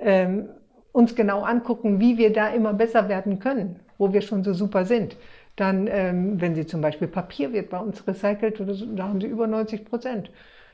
ähm, 0.01 0.51
uns 0.93 1.15
genau 1.15 1.45
angucken, 1.45 1.99
wie 1.99 2.19
wir 2.19 2.31
da 2.31 2.49
immer 2.49 2.75
besser 2.75 3.09
werden 3.09 3.39
können, 3.39 3.81
wo 3.97 4.12
wir 4.12 4.21
schon 4.21 4.45
so 4.45 4.53
super 4.53 4.85
sind. 4.85 5.17
Dann, 5.57 5.87
ähm, 5.87 6.43
wenn 6.43 6.55
Sie 6.55 6.67
zum 6.67 6.83
Beispiel 6.83 7.09
Papier 7.09 7.55
wird 7.55 7.71
bei 7.71 7.79
uns 7.79 8.07
recycelt, 8.07 8.61
oder 8.61 8.75
so, 8.75 8.85
da 8.85 9.05
haben 9.05 9.21
Sie 9.23 9.29
über 9.29 9.47
90 9.47 9.87
Prozent. 9.87 10.31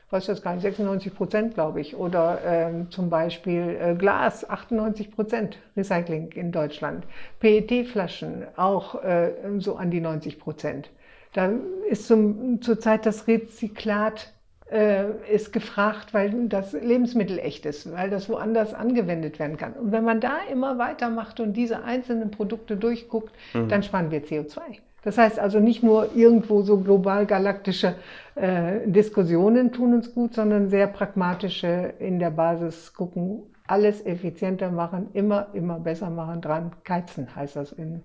Ich 0.09 0.13
weiß 0.13 0.25
das 0.25 0.41
gar 0.41 0.55
nicht, 0.55 0.63
96 0.63 1.13
Prozent, 1.13 1.53
glaube 1.53 1.81
ich. 1.81 1.95
Oder 1.95 2.39
ähm, 2.43 2.89
zum 2.89 3.11
Beispiel 3.11 3.77
äh, 3.79 3.93
Glas, 3.93 4.49
98 4.49 5.11
Prozent 5.11 5.59
Recycling 5.77 6.31
in 6.31 6.51
Deutschland. 6.51 7.05
PET-Flaschen 7.39 8.47
auch 8.55 9.03
äh, 9.03 9.33
so 9.59 9.75
an 9.75 9.91
die 9.91 10.01
90 10.01 10.39
Prozent. 10.39 10.89
Da 11.33 11.51
ist 11.87 12.07
zum, 12.07 12.59
zurzeit 12.59 13.05
das 13.05 13.27
Rezyklat 13.27 14.33
äh, 14.71 15.11
ist 15.31 15.53
gefragt, 15.53 16.11
weil 16.15 16.47
das 16.47 16.73
Lebensmittel 16.73 17.37
echt 17.37 17.67
ist, 17.67 17.91
weil 17.91 18.09
das 18.09 18.29
woanders 18.29 18.73
angewendet 18.73 19.37
werden 19.37 19.57
kann. 19.57 19.73
Und 19.73 19.91
wenn 19.91 20.03
man 20.03 20.19
da 20.21 20.37
immer 20.51 20.79
weitermacht 20.79 21.39
und 21.39 21.53
diese 21.53 21.83
einzelnen 21.83 22.31
Produkte 22.31 22.77
durchguckt, 22.77 23.35
mhm. 23.53 23.69
dann 23.69 23.83
sparen 23.83 24.09
wir 24.09 24.23
CO2. 24.23 24.59
Das 25.03 25.17
heißt 25.17 25.39
also 25.39 25.59
nicht 25.59 25.83
nur 25.83 26.15
irgendwo 26.15 26.61
so 26.61 26.77
global 26.79 27.25
galaktische 27.25 27.95
äh, 28.35 28.79
Diskussionen 28.85 29.71
tun 29.71 29.93
uns 29.93 30.13
gut, 30.13 30.33
sondern 30.33 30.69
sehr 30.69 30.87
pragmatische 30.87 31.93
in 31.99 32.19
der 32.19 32.31
Basis 32.31 32.93
gucken, 32.93 33.43
alles 33.67 34.05
effizienter 34.05 34.71
machen, 34.71 35.09
immer, 35.13 35.47
immer 35.53 35.79
besser 35.79 36.09
machen 36.09 36.41
dran. 36.41 36.71
Kaizen 36.83 37.33
heißt 37.35 37.55
das 37.55 37.71
in, 37.71 38.01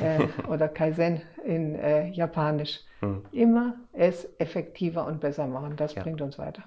äh, 0.00 0.24
oder 0.48 0.68
Kaizen 0.68 1.22
in 1.44 1.74
äh, 1.74 2.08
Japanisch. 2.10 2.80
Mhm. 3.06 3.22
Immer 3.32 3.74
es 3.92 4.28
effektiver 4.38 5.06
und 5.06 5.20
besser 5.20 5.46
machen. 5.46 5.74
Das 5.76 5.94
ja. 5.94 6.02
bringt 6.02 6.20
uns 6.20 6.38
weiter. 6.38 6.62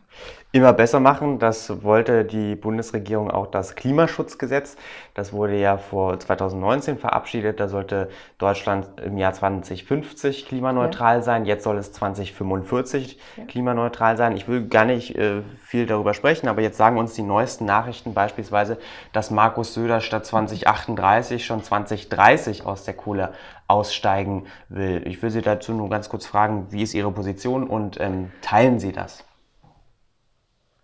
Immer 0.52 0.74
besser 0.74 1.00
machen, 1.00 1.38
das 1.38 1.84
wollte 1.84 2.26
die 2.26 2.56
Bundesregierung 2.56 3.30
auch 3.30 3.48
das 3.48 3.76
Klimaschutzgesetz. 3.76 4.78
Das 5.14 5.32
wurde 5.32 5.58
ja 5.58 5.78
vor 5.78 6.20
2019 6.20 6.98
verabschiedet. 6.98 7.60
Da 7.60 7.68
sollte 7.68 8.10
Deutschland 8.40 9.00
im 9.02 9.18
Jahr 9.18 9.34
2050 9.34 10.48
klimaneutral 10.48 11.18
ja. 11.18 11.22
sein. 11.22 11.46
Jetzt 11.46 11.64
soll 11.64 11.78
es 11.78 11.92
2045 11.92 13.20
ja. 13.38 13.46
klimaneutral 13.46 14.18
sein. 14.18 14.36
Ich 14.36 14.48
will 14.48 14.68
gar 14.68 14.86
nicht 14.86 15.16
äh, 15.16 15.44
viel 15.64 15.86
darüber 15.86 16.16
sprechen, 16.16 16.48
aber 16.48 16.62
jetzt 16.62 16.78
sagen 16.78 16.98
uns 16.98 17.14
die 17.14 17.22
neuesten 17.22 17.66
Nachrichten 17.66 18.16
beispielsweise, 18.16 18.78
dass 19.14 19.30
Markus 19.30 19.76
Söder 19.76 20.02
statt 20.02 20.26
2038 20.26 21.46
schon 21.46 21.64
2030 21.64 22.66
aus 22.66 22.86
der 22.86 22.96
Kohle 22.96 23.34
aussteigen 23.70 24.46
will. 24.68 25.04
Ich 25.06 25.22
will 25.22 25.30
Sie 25.30 25.42
dazu 25.42 25.74
nur 25.74 25.90
ganz 25.90 26.10
kurz 26.10 26.26
fragen, 26.26 26.68
wie 26.72 26.82
ist 26.82 26.94
Ihre 26.94 27.12
Position 27.12 27.68
und 27.68 28.00
ähm, 28.00 28.32
teilen 28.42 28.80
Sie 28.80 28.92
das? 28.92 29.24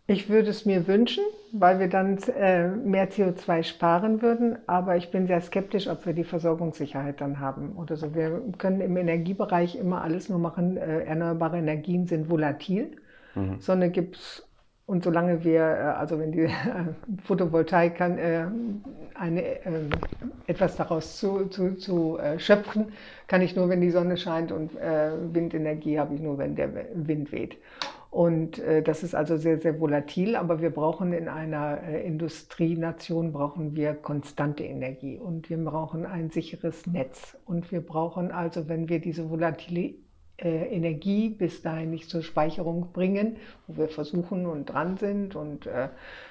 Ich 0.08 0.30
würde 0.30 0.52
es 0.52 0.66
mir 0.66 0.88
wünschen, 0.88 1.24
weil 1.52 1.80
wir 1.80 1.90
dann 1.90 2.20
äh, 2.38 2.68
mehr 2.68 3.10
CO2 3.10 3.64
sparen 3.64 4.22
würden, 4.22 4.58
aber 4.68 4.98
ich 4.98 5.10
bin 5.10 5.26
sehr 5.26 5.42
skeptisch, 5.42 5.88
ob 5.88 6.06
wir 6.06 6.14
die 6.14 6.24
Versorgungssicherheit 6.24 7.22
dann 7.22 7.40
haben 7.40 7.76
oder 7.76 7.98
so. 7.98 8.14
Wir 8.14 8.40
können 8.60 8.82
im 8.82 8.98
Energiebereich 8.98 9.76
immer 9.76 10.04
alles 10.04 10.30
nur 10.30 10.38
machen. 10.38 10.78
Äh, 10.78 11.06
erneuerbare 11.06 11.58
Energien 11.58 12.06
sind 12.06 12.30
volatil. 12.30 12.92
Mhm. 13.34 13.60
Sonne 13.60 13.90
gibt 13.90 14.18
es 14.18 14.45
und 14.88 15.04
solange 15.04 15.44
wir, 15.44 15.62
äh, 15.62 15.82
also 15.98 16.20
wenn 16.20 16.32
die 16.32 16.40
äh, 16.44 16.52
Photovoltaik 17.24 17.96
kann, 17.96 18.18
äh, 18.18 18.46
eine, 19.16 19.66
ähm, 19.66 19.90
etwas 20.48 20.76
daraus 20.76 21.18
zu, 21.18 21.46
zu, 21.48 21.76
zu 21.76 22.20
schöpfen, 22.38 22.92
kann 23.28 23.42
ich 23.42 23.56
nur, 23.56 23.70
wenn 23.70 23.82
die 23.82 23.90
Sonne 23.90 24.18
scheint 24.18 24.52
und 24.52 24.76
Windenergie 24.76 25.98
habe 26.00 26.14
ich 26.14 26.22
nur, 26.22 26.38
wenn 26.38 26.56
der 26.56 26.70
Wind 26.94 27.32
weht. 27.32 27.58
Und 28.12 28.62
das 28.84 29.04
ist 29.04 29.16
also 29.16 29.38
sehr, 29.38 29.60
sehr 29.60 29.80
volatil, 29.80 30.36
aber 30.36 30.62
wir 30.62 30.70
brauchen 30.70 31.14
in 31.14 31.28
einer 31.28 31.82
Industrienation 31.82 33.32
brauchen 33.32 33.76
wir 33.76 33.94
konstante 33.96 34.64
Energie 34.64 35.18
und 35.18 35.50
wir 35.50 35.58
brauchen 35.58 36.06
ein 36.06 36.30
sicheres 36.30 36.86
Netz. 36.86 37.36
Und 37.46 37.72
wir 37.72 37.82
brauchen 37.82 38.32
also, 38.32 38.70
wenn 38.70 38.88
wir 38.88 39.00
diese 39.00 39.30
Volatilität 39.30 39.96
äh, 39.96 40.05
Energie 40.38 41.30
bis 41.30 41.62
dahin 41.62 41.92
nicht 41.92 42.10
zur 42.10 42.22
Speicherung 42.22 42.92
bringen, 42.92 43.38
wo 43.68 43.78
wir 43.78 43.88
versuchen 43.88 44.46
und 44.46 44.66
dran 44.66 44.98
sind 44.98 45.36
und 45.36 45.66
äh, 45.66 45.90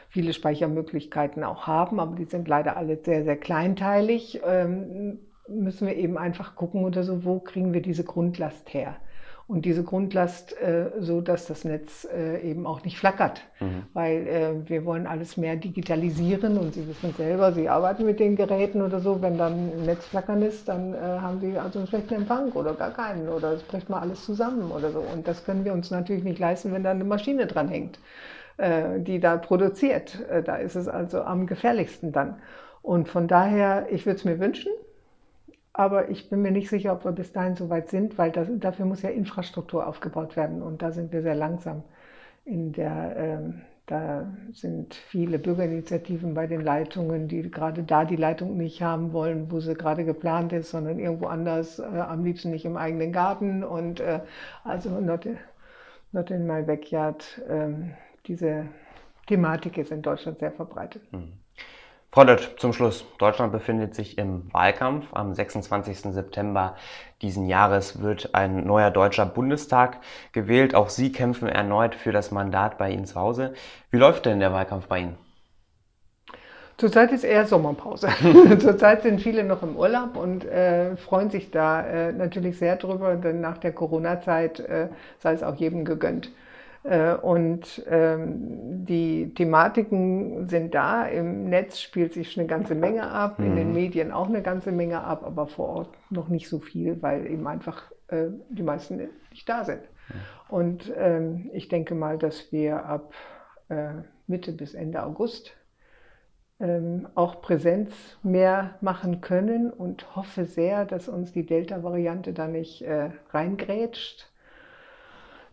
viele 0.08 0.32
Speichermöglichkeiten 0.32 1.42
auch 1.42 1.66
haben, 1.66 1.98
aber 2.00 2.14
die 2.16 2.26
sind 2.26 2.46
leider 2.46 2.76
alle 2.76 2.98
sehr, 3.02 3.24
sehr 3.24 3.36
kleinteilig, 3.36 4.40
ähm, 4.46 5.18
müssen 5.48 5.86
wir 5.86 5.96
eben 5.96 6.18
einfach 6.18 6.54
gucken 6.54 6.84
oder 6.84 7.02
so, 7.02 7.24
wo 7.24 7.40
kriegen 7.40 7.72
wir 7.72 7.82
diese 7.82 8.04
Grundlast 8.04 8.72
her 8.74 8.96
und 9.46 9.66
diese 9.66 9.82
Grundlast 9.82 10.58
äh, 10.60 10.90
so, 11.00 11.20
dass 11.20 11.46
das 11.46 11.64
Netz 11.64 12.06
äh, 12.10 12.40
eben 12.40 12.66
auch 12.66 12.82
nicht 12.84 12.98
flackert. 12.98 13.42
Mhm. 13.60 13.82
Weil 13.92 14.26
äh, 14.26 14.68
wir 14.68 14.84
wollen 14.86 15.06
alles 15.06 15.36
mehr 15.36 15.56
digitalisieren 15.56 16.56
und 16.56 16.74
Sie 16.74 16.88
wissen 16.88 17.14
selber, 17.14 17.52
Sie 17.52 17.68
arbeiten 17.68 18.06
mit 18.06 18.20
den 18.20 18.36
Geräten 18.36 18.80
oder 18.80 19.00
so, 19.00 19.20
wenn 19.20 19.36
dann 19.36 19.52
ein 19.52 19.82
Netz 19.84 20.06
flackern 20.06 20.40
ist, 20.40 20.68
dann 20.68 20.94
äh, 20.94 20.96
haben 20.98 21.40
Sie 21.40 21.58
also 21.58 21.78
einen 21.78 21.88
schlechten 21.88 22.14
Empfang 22.14 22.52
oder 22.52 22.72
gar 22.72 22.92
keinen 22.92 23.28
oder 23.28 23.52
es 23.52 23.62
bricht 23.62 23.90
mal 23.90 24.00
alles 24.00 24.24
zusammen 24.24 24.70
oder 24.70 24.90
so. 24.90 25.00
Und 25.00 25.28
das 25.28 25.44
können 25.44 25.64
wir 25.64 25.74
uns 25.74 25.90
natürlich 25.90 26.24
nicht 26.24 26.38
leisten, 26.38 26.72
wenn 26.72 26.82
da 26.82 26.92
eine 26.92 27.04
Maschine 27.04 27.46
dran 27.46 27.68
hängt, 27.68 27.98
äh, 28.56 28.98
die 29.00 29.20
da 29.20 29.36
produziert. 29.36 30.26
Äh, 30.30 30.42
da 30.42 30.56
ist 30.56 30.74
es 30.74 30.88
also 30.88 31.20
am 31.22 31.46
gefährlichsten 31.46 32.12
dann. 32.12 32.36
Und 32.80 33.08
von 33.08 33.28
daher, 33.28 33.86
ich 33.90 34.06
würde 34.06 34.18
es 34.18 34.24
mir 34.24 34.38
wünschen, 34.38 34.72
aber 35.74 36.08
ich 36.08 36.30
bin 36.30 36.40
mir 36.40 36.52
nicht 36.52 36.70
sicher, 36.70 36.92
ob 36.92 37.04
wir 37.04 37.10
bis 37.12 37.32
dahin 37.32 37.56
so 37.56 37.68
weit 37.68 37.88
sind, 37.90 38.16
weil 38.16 38.30
das, 38.30 38.48
dafür 38.58 38.86
muss 38.86 39.02
ja 39.02 39.10
Infrastruktur 39.10 39.86
aufgebaut 39.86 40.36
werden. 40.36 40.62
Und 40.62 40.82
da 40.82 40.92
sind 40.92 41.12
wir 41.12 41.20
sehr 41.22 41.34
langsam. 41.34 41.82
In 42.44 42.72
der, 42.72 43.16
ähm, 43.16 43.62
da 43.86 44.32
sind 44.52 44.94
viele 44.94 45.38
Bürgerinitiativen 45.40 46.32
bei 46.32 46.46
den 46.46 46.60
Leitungen, 46.60 47.26
die 47.26 47.50
gerade 47.50 47.82
da 47.82 48.04
die 48.04 48.14
Leitung 48.16 48.56
nicht 48.56 48.82
haben 48.82 49.12
wollen, 49.12 49.50
wo 49.50 49.58
sie 49.58 49.74
gerade 49.74 50.04
geplant 50.04 50.52
ist, 50.52 50.70
sondern 50.70 51.00
irgendwo 51.00 51.26
anders, 51.26 51.80
äh, 51.80 51.82
am 51.82 52.24
liebsten 52.24 52.50
nicht 52.50 52.64
im 52.64 52.76
eigenen 52.76 53.12
Garten. 53.12 53.64
Und 53.64 53.98
äh, 53.98 54.20
also 54.62 55.00
not, 55.00 55.26
not 56.12 56.30
in 56.30 56.46
my 56.46 56.62
backyard. 56.62 57.42
Ähm, 57.48 57.94
diese 58.26 58.66
Thematik 59.26 59.76
ist 59.76 59.90
in 59.90 60.02
Deutschland 60.02 60.38
sehr 60.38 60.52
verbreitet. 60.52 61.02
Mhm. 61.12 61.32
Frau 62.14 62.22
Dött, 62.22 62.54
zum 62.58 62.72
Schluss. 62.72 63.04
Deutschland 63.18 63.50
befindet 63.50 63.96
sich 63.96 64.18
im 64.18 64.44
Wahlkampf. 64.54 65.08
Am 65.14 65.34
26. 65.34 66.14
September 66.14 66.76
diesen 67.22 67.48
Jahres 67.48 68.02
wird 68.02 68.36
ein 68.36 68.64
neuer 68.64 68.92
deutscher 68.92 69.26
Bundestag 69.26 69.98
gewählt. 70.30 70.76
Auch 70.76 70.90
Sie 70.90 71.10
kämpfen 71.10 71.48
erneut 71.48 71.96
für 71.96 72.12
das 72.12 72.30
Mandat 72.30 72.78
bei 72.78 72.90
Ihnen 72.90 73.04
zu 73.04 73.16
Hause. 73.16 73.52
Wie 73.90 73.96
läuft 73.96 74.26
denn 74.26 74.38
der 74.38 74.52
Wahlkampf 74.52 74.86
bei 74.86 75.00
Ihnen? 75.00 75.18
Zurzeit 76.76 77.10
ist 77.10 77.24
eher 77.24 77.46
Sommerpause. 77.46 78.06
Zurzeit 78.60 79.02
sind 79.02 79.20
viele 79.20 79.42
noch 79.42 79.64
im 79.64 79.74
Urlaub 79.74 80.16
und 80.16 80.44
äh, 80.44 80.96
freuen 80.96 81.30
sich 81.30 81.50
da 81.50 81.84
äh, 81.84 82.12
natürlich 82.12 82.58
sehr 82.60 82.76
drüber, 82.76 83.16
denn 83.16 83.40
nach 83.40 83.58
der 83.58 83.72
Corona-Zeit 83.72 84.60
äh, 84.60 84.86
sei 85.18 85.32
es 85.32 85.42
auch 85.42 85.56
jedem 85.56 85.84
gegönnt. 85.84 86.30
Äh, 86.84 87.14
und 87.14 87.82
ähm, 87.88 88.84
die 88.84 89.32
Thematiken 89.34 90.48
sind 90.48 90.74
da. 90.74 91.06
Im 91.06 91.48
Netz 91.48 91.80
spielt 91.80 92.12
sich 92.12 92.38
eine 92.38 92.46
ganze 92.46 92.74
Menge 92.74 93.10
ab, 93.10 93.38
mhm. 93.38 93.46
in 93.46 93.56
den 93.56 93.68
mhm. 93.68 93.74
Medien 93.74 94.12
auch 94.12 94.28
eine 94.28 94.42
ganze 94.42 94.70
Menge 94.70 95.02
ab, 95.02 95.24
aber 95.24 95.46
vor 95.46 95.68
Ort 95.68 95.94
noch 96.10 96.28
nicht 96.28 96.48
so 96.48 96.60
viel, 96.60 97.02
weil 97.02 97.26
eben 97.26 97.46
einfach 97.46 97.90
äh, 98.08 98.26
die 98.50 98.62
meisten 98.62 99.08
nicht 99.30 99.48
da 99.48 99.64
sind. 99.64 99.80
Mhm. 99.80 100.14
Und 100.54 100.92
ähm, 100.96 101.50
ich 101.54 101.68
denke 101.68 101.94
mal, 101.94 102.18
dass 102.18 102.52
wir 102.52 102.84
ab 102.84 103.14
äh, 103.70 103.94
Mitte 104.26 104.52
bis 104.52 104.74
Ende 104.74 105.02
August 105.02 105.56
ähm, 106.60 107.08
auch 107.14 107.40
Präsenz 107.40 107.94
mehr 108.22 108.76
machen 108.82 109.22
können 109.22 109.70
und 109.70 110.14
hoffe 110.16 110.44
sehr, 110.44 110.84
dass 110.84 111.08
uns 111.08 111.32
die 111.32 111.46
Delta-Variante 111.46 112.34
da 112.34 112.46
nicht 112.46 112.82
äh, 112.82 113.10
reingrätscht 113.30 114.30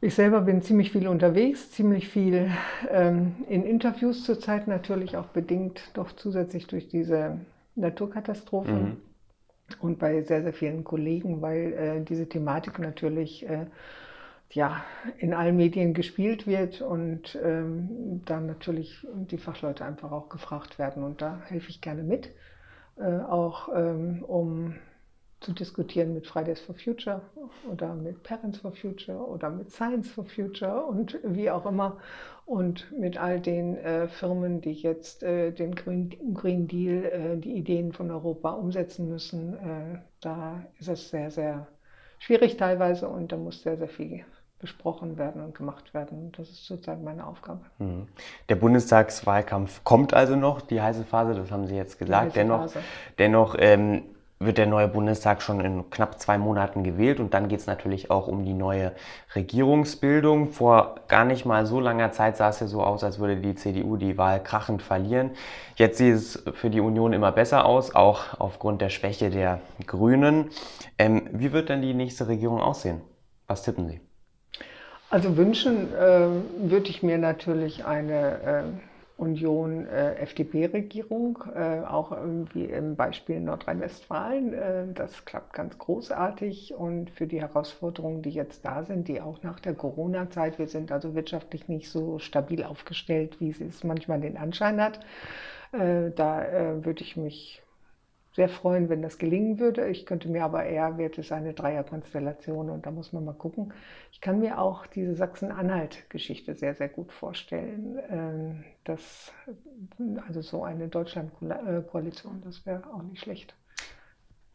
ich 0.01 0.15
selber 0.15 0.41
bin 0.41 0.63
ziemlich 0.63 0.91
viel 0.91 1.07
unterwegs, 1.07 1.71
ziemlich 1.71 2.09
viel 2.09 2.49
ähm, 2.89 3.35
in 3.47 3.63
Interviews 3.63 4.23
zurzeit 4.23 4.67
natürlich 4.67 5.15
auch 5.15 5.27
bedingt, 5.27 5.91
doch 5.93 6.11
zusätzlich 6.11 6.65
durch 6.67 6.87
diese 6.87 7.37
Naturkatastrophe 7.75 8.71
mhm. 8.71 8.97
und 9.79 9.99
bei 9.99 10.23
sehr, 10.23 10.41
sehr 10.41 10.53
vielen 10.53 10.83
Kollegen, 10.83 11.41
weil 11.41 11.73
äh, 11.73 12.03
diese 12.03 12.27
Thematik 12.27 12.79
natürlich 12.79 13.47
äh, 13.47 13.67
ja, 14.49 14.83
in 15.17 15.33
allen 15.33 15.55
Medien 15.55 15.93
gespielt 15.93 16.45
wird 16.45 16.81
und 16.81 17.39
ähm, 17.41 18.21
dann 18.25 18.47
natürlich 18.47 19.05
die 19.13 19.37
Fachleute 19.37 19.85
einfach 19.85 20.11
auch 20.11 20.29
gefragt 20.29 20.79
werden 20.79 21.03
und 21.03 21.21
da 21.21 21.41
helfe 21.45 21.69
ich 21.69 21.79
gerne 21.79 22.03
mit, 22.03 22.31
äh, 22.97 23.03
auch 23.03 23.69
ähm, 23.73 24.23
um 24.23 24.75
zu 25.41 25.53
diskutieren 25.53 26.13
mit 26.13 26.27
Fridays 26.27 26.61
for 26.61 26.75
Future 26.75 27.21
oder 27.69 27.93
mit 27.95 28.21
Parents 28.23 28.59
for 28.59 28.71
Future 28.71 29.17
oder 29.17 29.49
mit 29.49 29.71
Science 29.71 30.09
for 30.09 30.23
Future 30.23 30.85
und 30.85 31.17
wie 31.23 31.49
auch 31.49 31.65
immer 31.65 31.97
und 32.45 32.91
mit 32.97 33.17
all 33.17 33.39
den 33.39 33.75
äh, 33.77 34.07
Firmen, 34.07 34.61
die 34.61 34.73
jetzt 34.73 35.23
äh, 35.23 35.51
den 35.51 35.73
Green, 35.73 36.15
Green 36.33 36.67
Deal, 36.67 37.05
äh, 37.05 37.37
die 37.37 37.53
Ideen 37.53 37.91
von 37.91 38.11
Europa 38.11 38.51
umsetzen 38.51 39.09
müssen. 39.09 39.55
Äh, 39.55 39.99
da 40.21 40.63
ist 40.79 40.89
es 40.89 41.09
sehr, 41.09 41.31
sehr 41.31 41.67
schwierig 42.19 42.57
teilweise 42.57 43.09
und 43.09 43.31
da 43.31 43.37
muss 43.37 43.63
sehr, 43.63 43.77
sehr 43.77 43.89
viel 43.89 44.23
besprochen 44.59 45.17
werden 45.17 45.43
und 45.43 45.55
gemacht 45.55 45.95
werden. 45.95 46.31
Das 46.37 46.47
ist 46.49 46.65
zurzeit 46.65 47.01
meine 47.01 47.25
Aufgabe. 47.25 47.61
Mhm. 47.79 48.07
Der 48.47 48.55
Bundestagswahlkampf 48.55 49.83
kommt 49.83 50.13
also 50.13 50.35
noch, 50.35 50.61
die 50.61 50.79
heiße 50.79 51.03
Phase, 51.03 51.33
das 51.33 51.49
haben 51.49 51.65
Sie 51.65 51.75
jetzt 51.75 51.97
gesagt. 51.97 52.35
Dennoch, 52.35 52.71
dennoch 53.17 53.55
ähm, 53.57 54.03
wird 54.41 54.57
der 54.57 54.65
neue 54.65 54.87
Bundestag 54.87 55.41
schon 55.41 55.59
in 55.59 55.89
knapp 55.91 56.19
zwei 56.19 56.37
Monaten 56.37 56.83
gewählt 56.83 57.19
und 57.19 57.33
dann 57.33 57.47
geht 57.47 57.59
es 57.59 57.67
natürlich 57.67 58.09
auch 58.09 58.27
um 58.27 58.43
die 58.43 58.53
neue 58.53 58.91
Regierungsbildung. 59.35 60.49
Vor 60.49 60.95
gar 61.07 61.25
nicht 61.25 61.45
mal 61.45 61.65
so 61.65 61.79
langer 61.79 62.11
Zeit 62.11 62.37
sah 62.37 62.49
es 62.49 62.59
ja 62.59 62.67
so 62.67 62.83
aus, 62.83 63.03
als 63.03 63.19
würde 63.19 63.37
die 63.37 63.55
CDU 63.55 63.97
die 63.97 64.17
Wahl 64.17 64.41
krachend 64.41 64.81
verlieren. 64.81 65.31
Jetzt 65.75 65.99
sieht 65.99 66.15
es 66.15 66.43
für 66.53 66.71
die 66.71 66.81
Union 66.81 67.13
immer 67.13 67.31
besser 67.31 67.65
aus, 67.65 67.93
auch 67.93 68.39
aufgrund 68.39 68.81
der 68.81 68.89
Schwäche 68.89 69.29
der 69.29 69.61
Grünen. 69.85 70.49
Ähm, 70.97 71.29
wie 71.31 71.53
wird 71.53 71.69
denn 71.69 71.81
die 71.81 71.93
nächste 71.93 72.27
Regierung 72.27 72.61
aussehen? 72.61 73.01
Was 73.47 73.63
tippen 73.63 73.87
Sie? 73.87 74.01
Also 75.11 75.37
wünschen 75.37 75.93
äh, 75.93 76.27
würde 76.57 76.89
ich 76.89 77.03
mir 77.03 77.17
natürlich 77.17 77.85
eine 77.85 78.41
äh, 78.41 78.63
Union 79.21 79.85
äh, 79.85 80.15
äh, 81.55 81.81
auch 81.81 82.11
wie 82.53 82.65
im 82.65 82.95
Beispiel 82.95 83.39
Nordrhein-Westfalen. 83.39 84.53
Äh, 84.53 84.93
das 84.93 85.25
klappt 85.25 85.53
ganz 85.53 85.77
großartig 85.77 86.73
und 86.73 87.11
für 87.11 87.27
die 87.27 87.39
Herausforderungen, 87.39 88.23
die 88.23 88.31
jetzt 88.31 88.65
da 88.65 88.83
sind, 88.83 89.07
die 89.07 89.21
auch 89.21 89.43
nach 89.43 89.59
der 89.59 89.75
Corona-Zeit, 89.75 90.57
wir 90.57 90.67
sind 90.67 90.91
also 90.91 91.13
wirtschaftlich 91.13 91.67
nicht 91.67 91.89
so 91.89 92.17
stabil 92.17 92.63
aufgestellt, 92.63 93.39
wie 93.39 93.51
es 93.51 93.83
manchmal 93.83 94.19
den 94.19 94.37
Anschein 94.37 94.81
hat. 94.81 94.99
Äh, 95.71 96.11
da 96.15 96.43
äh, 96.43 96.83
würde 96.83 97.03
ich 97.03 97.15
mich 97.15 97.61
sehr 98.33 98.47
freuen, 98.47 98.89
wenn 98.89 99.01
das 99.01 99.17
gelingen 99.17 99.59
würde. 99.59 99.87
Ich 99.87 100.05
könnte 100.05 100.29
mir 100.29 100.43
aber 100.43 100.63
eher, 100.63 100.97
wird 100.97 101.17
es 101.17 101.31
eine 101.31 101.53
Dreierkonstellation 101.53 102.69
und 102.69 102.85
da 102.85 102.91
muss 102.91 103.11
man 103.11 103.25
mal 103.25 103.33
gucken. 103.33 103.73
Ich 104.11 104.21
kann 104.21 104.39
mir 104.39 104.59
auch 104.59 104.85
diese 104.85 105.15
Sachsen-Anhalt-Geschichte 105.15 106.55
sehr, 106.55 106.75
sehr 106.75 106.89
gut 106.89 107.11
vorstellen. 107.11 107.99
Ähm, 108.09 108.63
dass, 108.83 109.31
also 110.27 110.41
so 110.41 110.63
eine 110.63 110.87
Deutschland-Koalition, 110.87 112.41
das 112.43 112.65
wäre 112.65 112.83
auch 112.93 113.03
nicht 113.03 113.21
schlecht. 113.21 113.55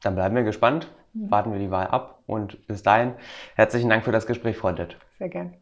Dann 0.02 0.14
bleiben 0.14 0.34
wir 0.36 0.42
gespannt, 0.42 0.92
mhm. 1.12 1.30
warten 1.30 1.52
wir 1.52 1.58
die 1.58 1.70
Wahl 1.70 1.86
ab 1.88 2.22
und 2.26 2.66
bis 2.66 2.82
dahin 2.82 3.14
herzlichen 3.54 3.90
Dank 3.90 4.04
für 4.04 4.12
das 4.12 4.26
Gespräch, 4.26 4.56
Frau 4.56 4.72
Dett. 4.72 4.96
Sehr 5.18 5.28
gern. 5.28 5.54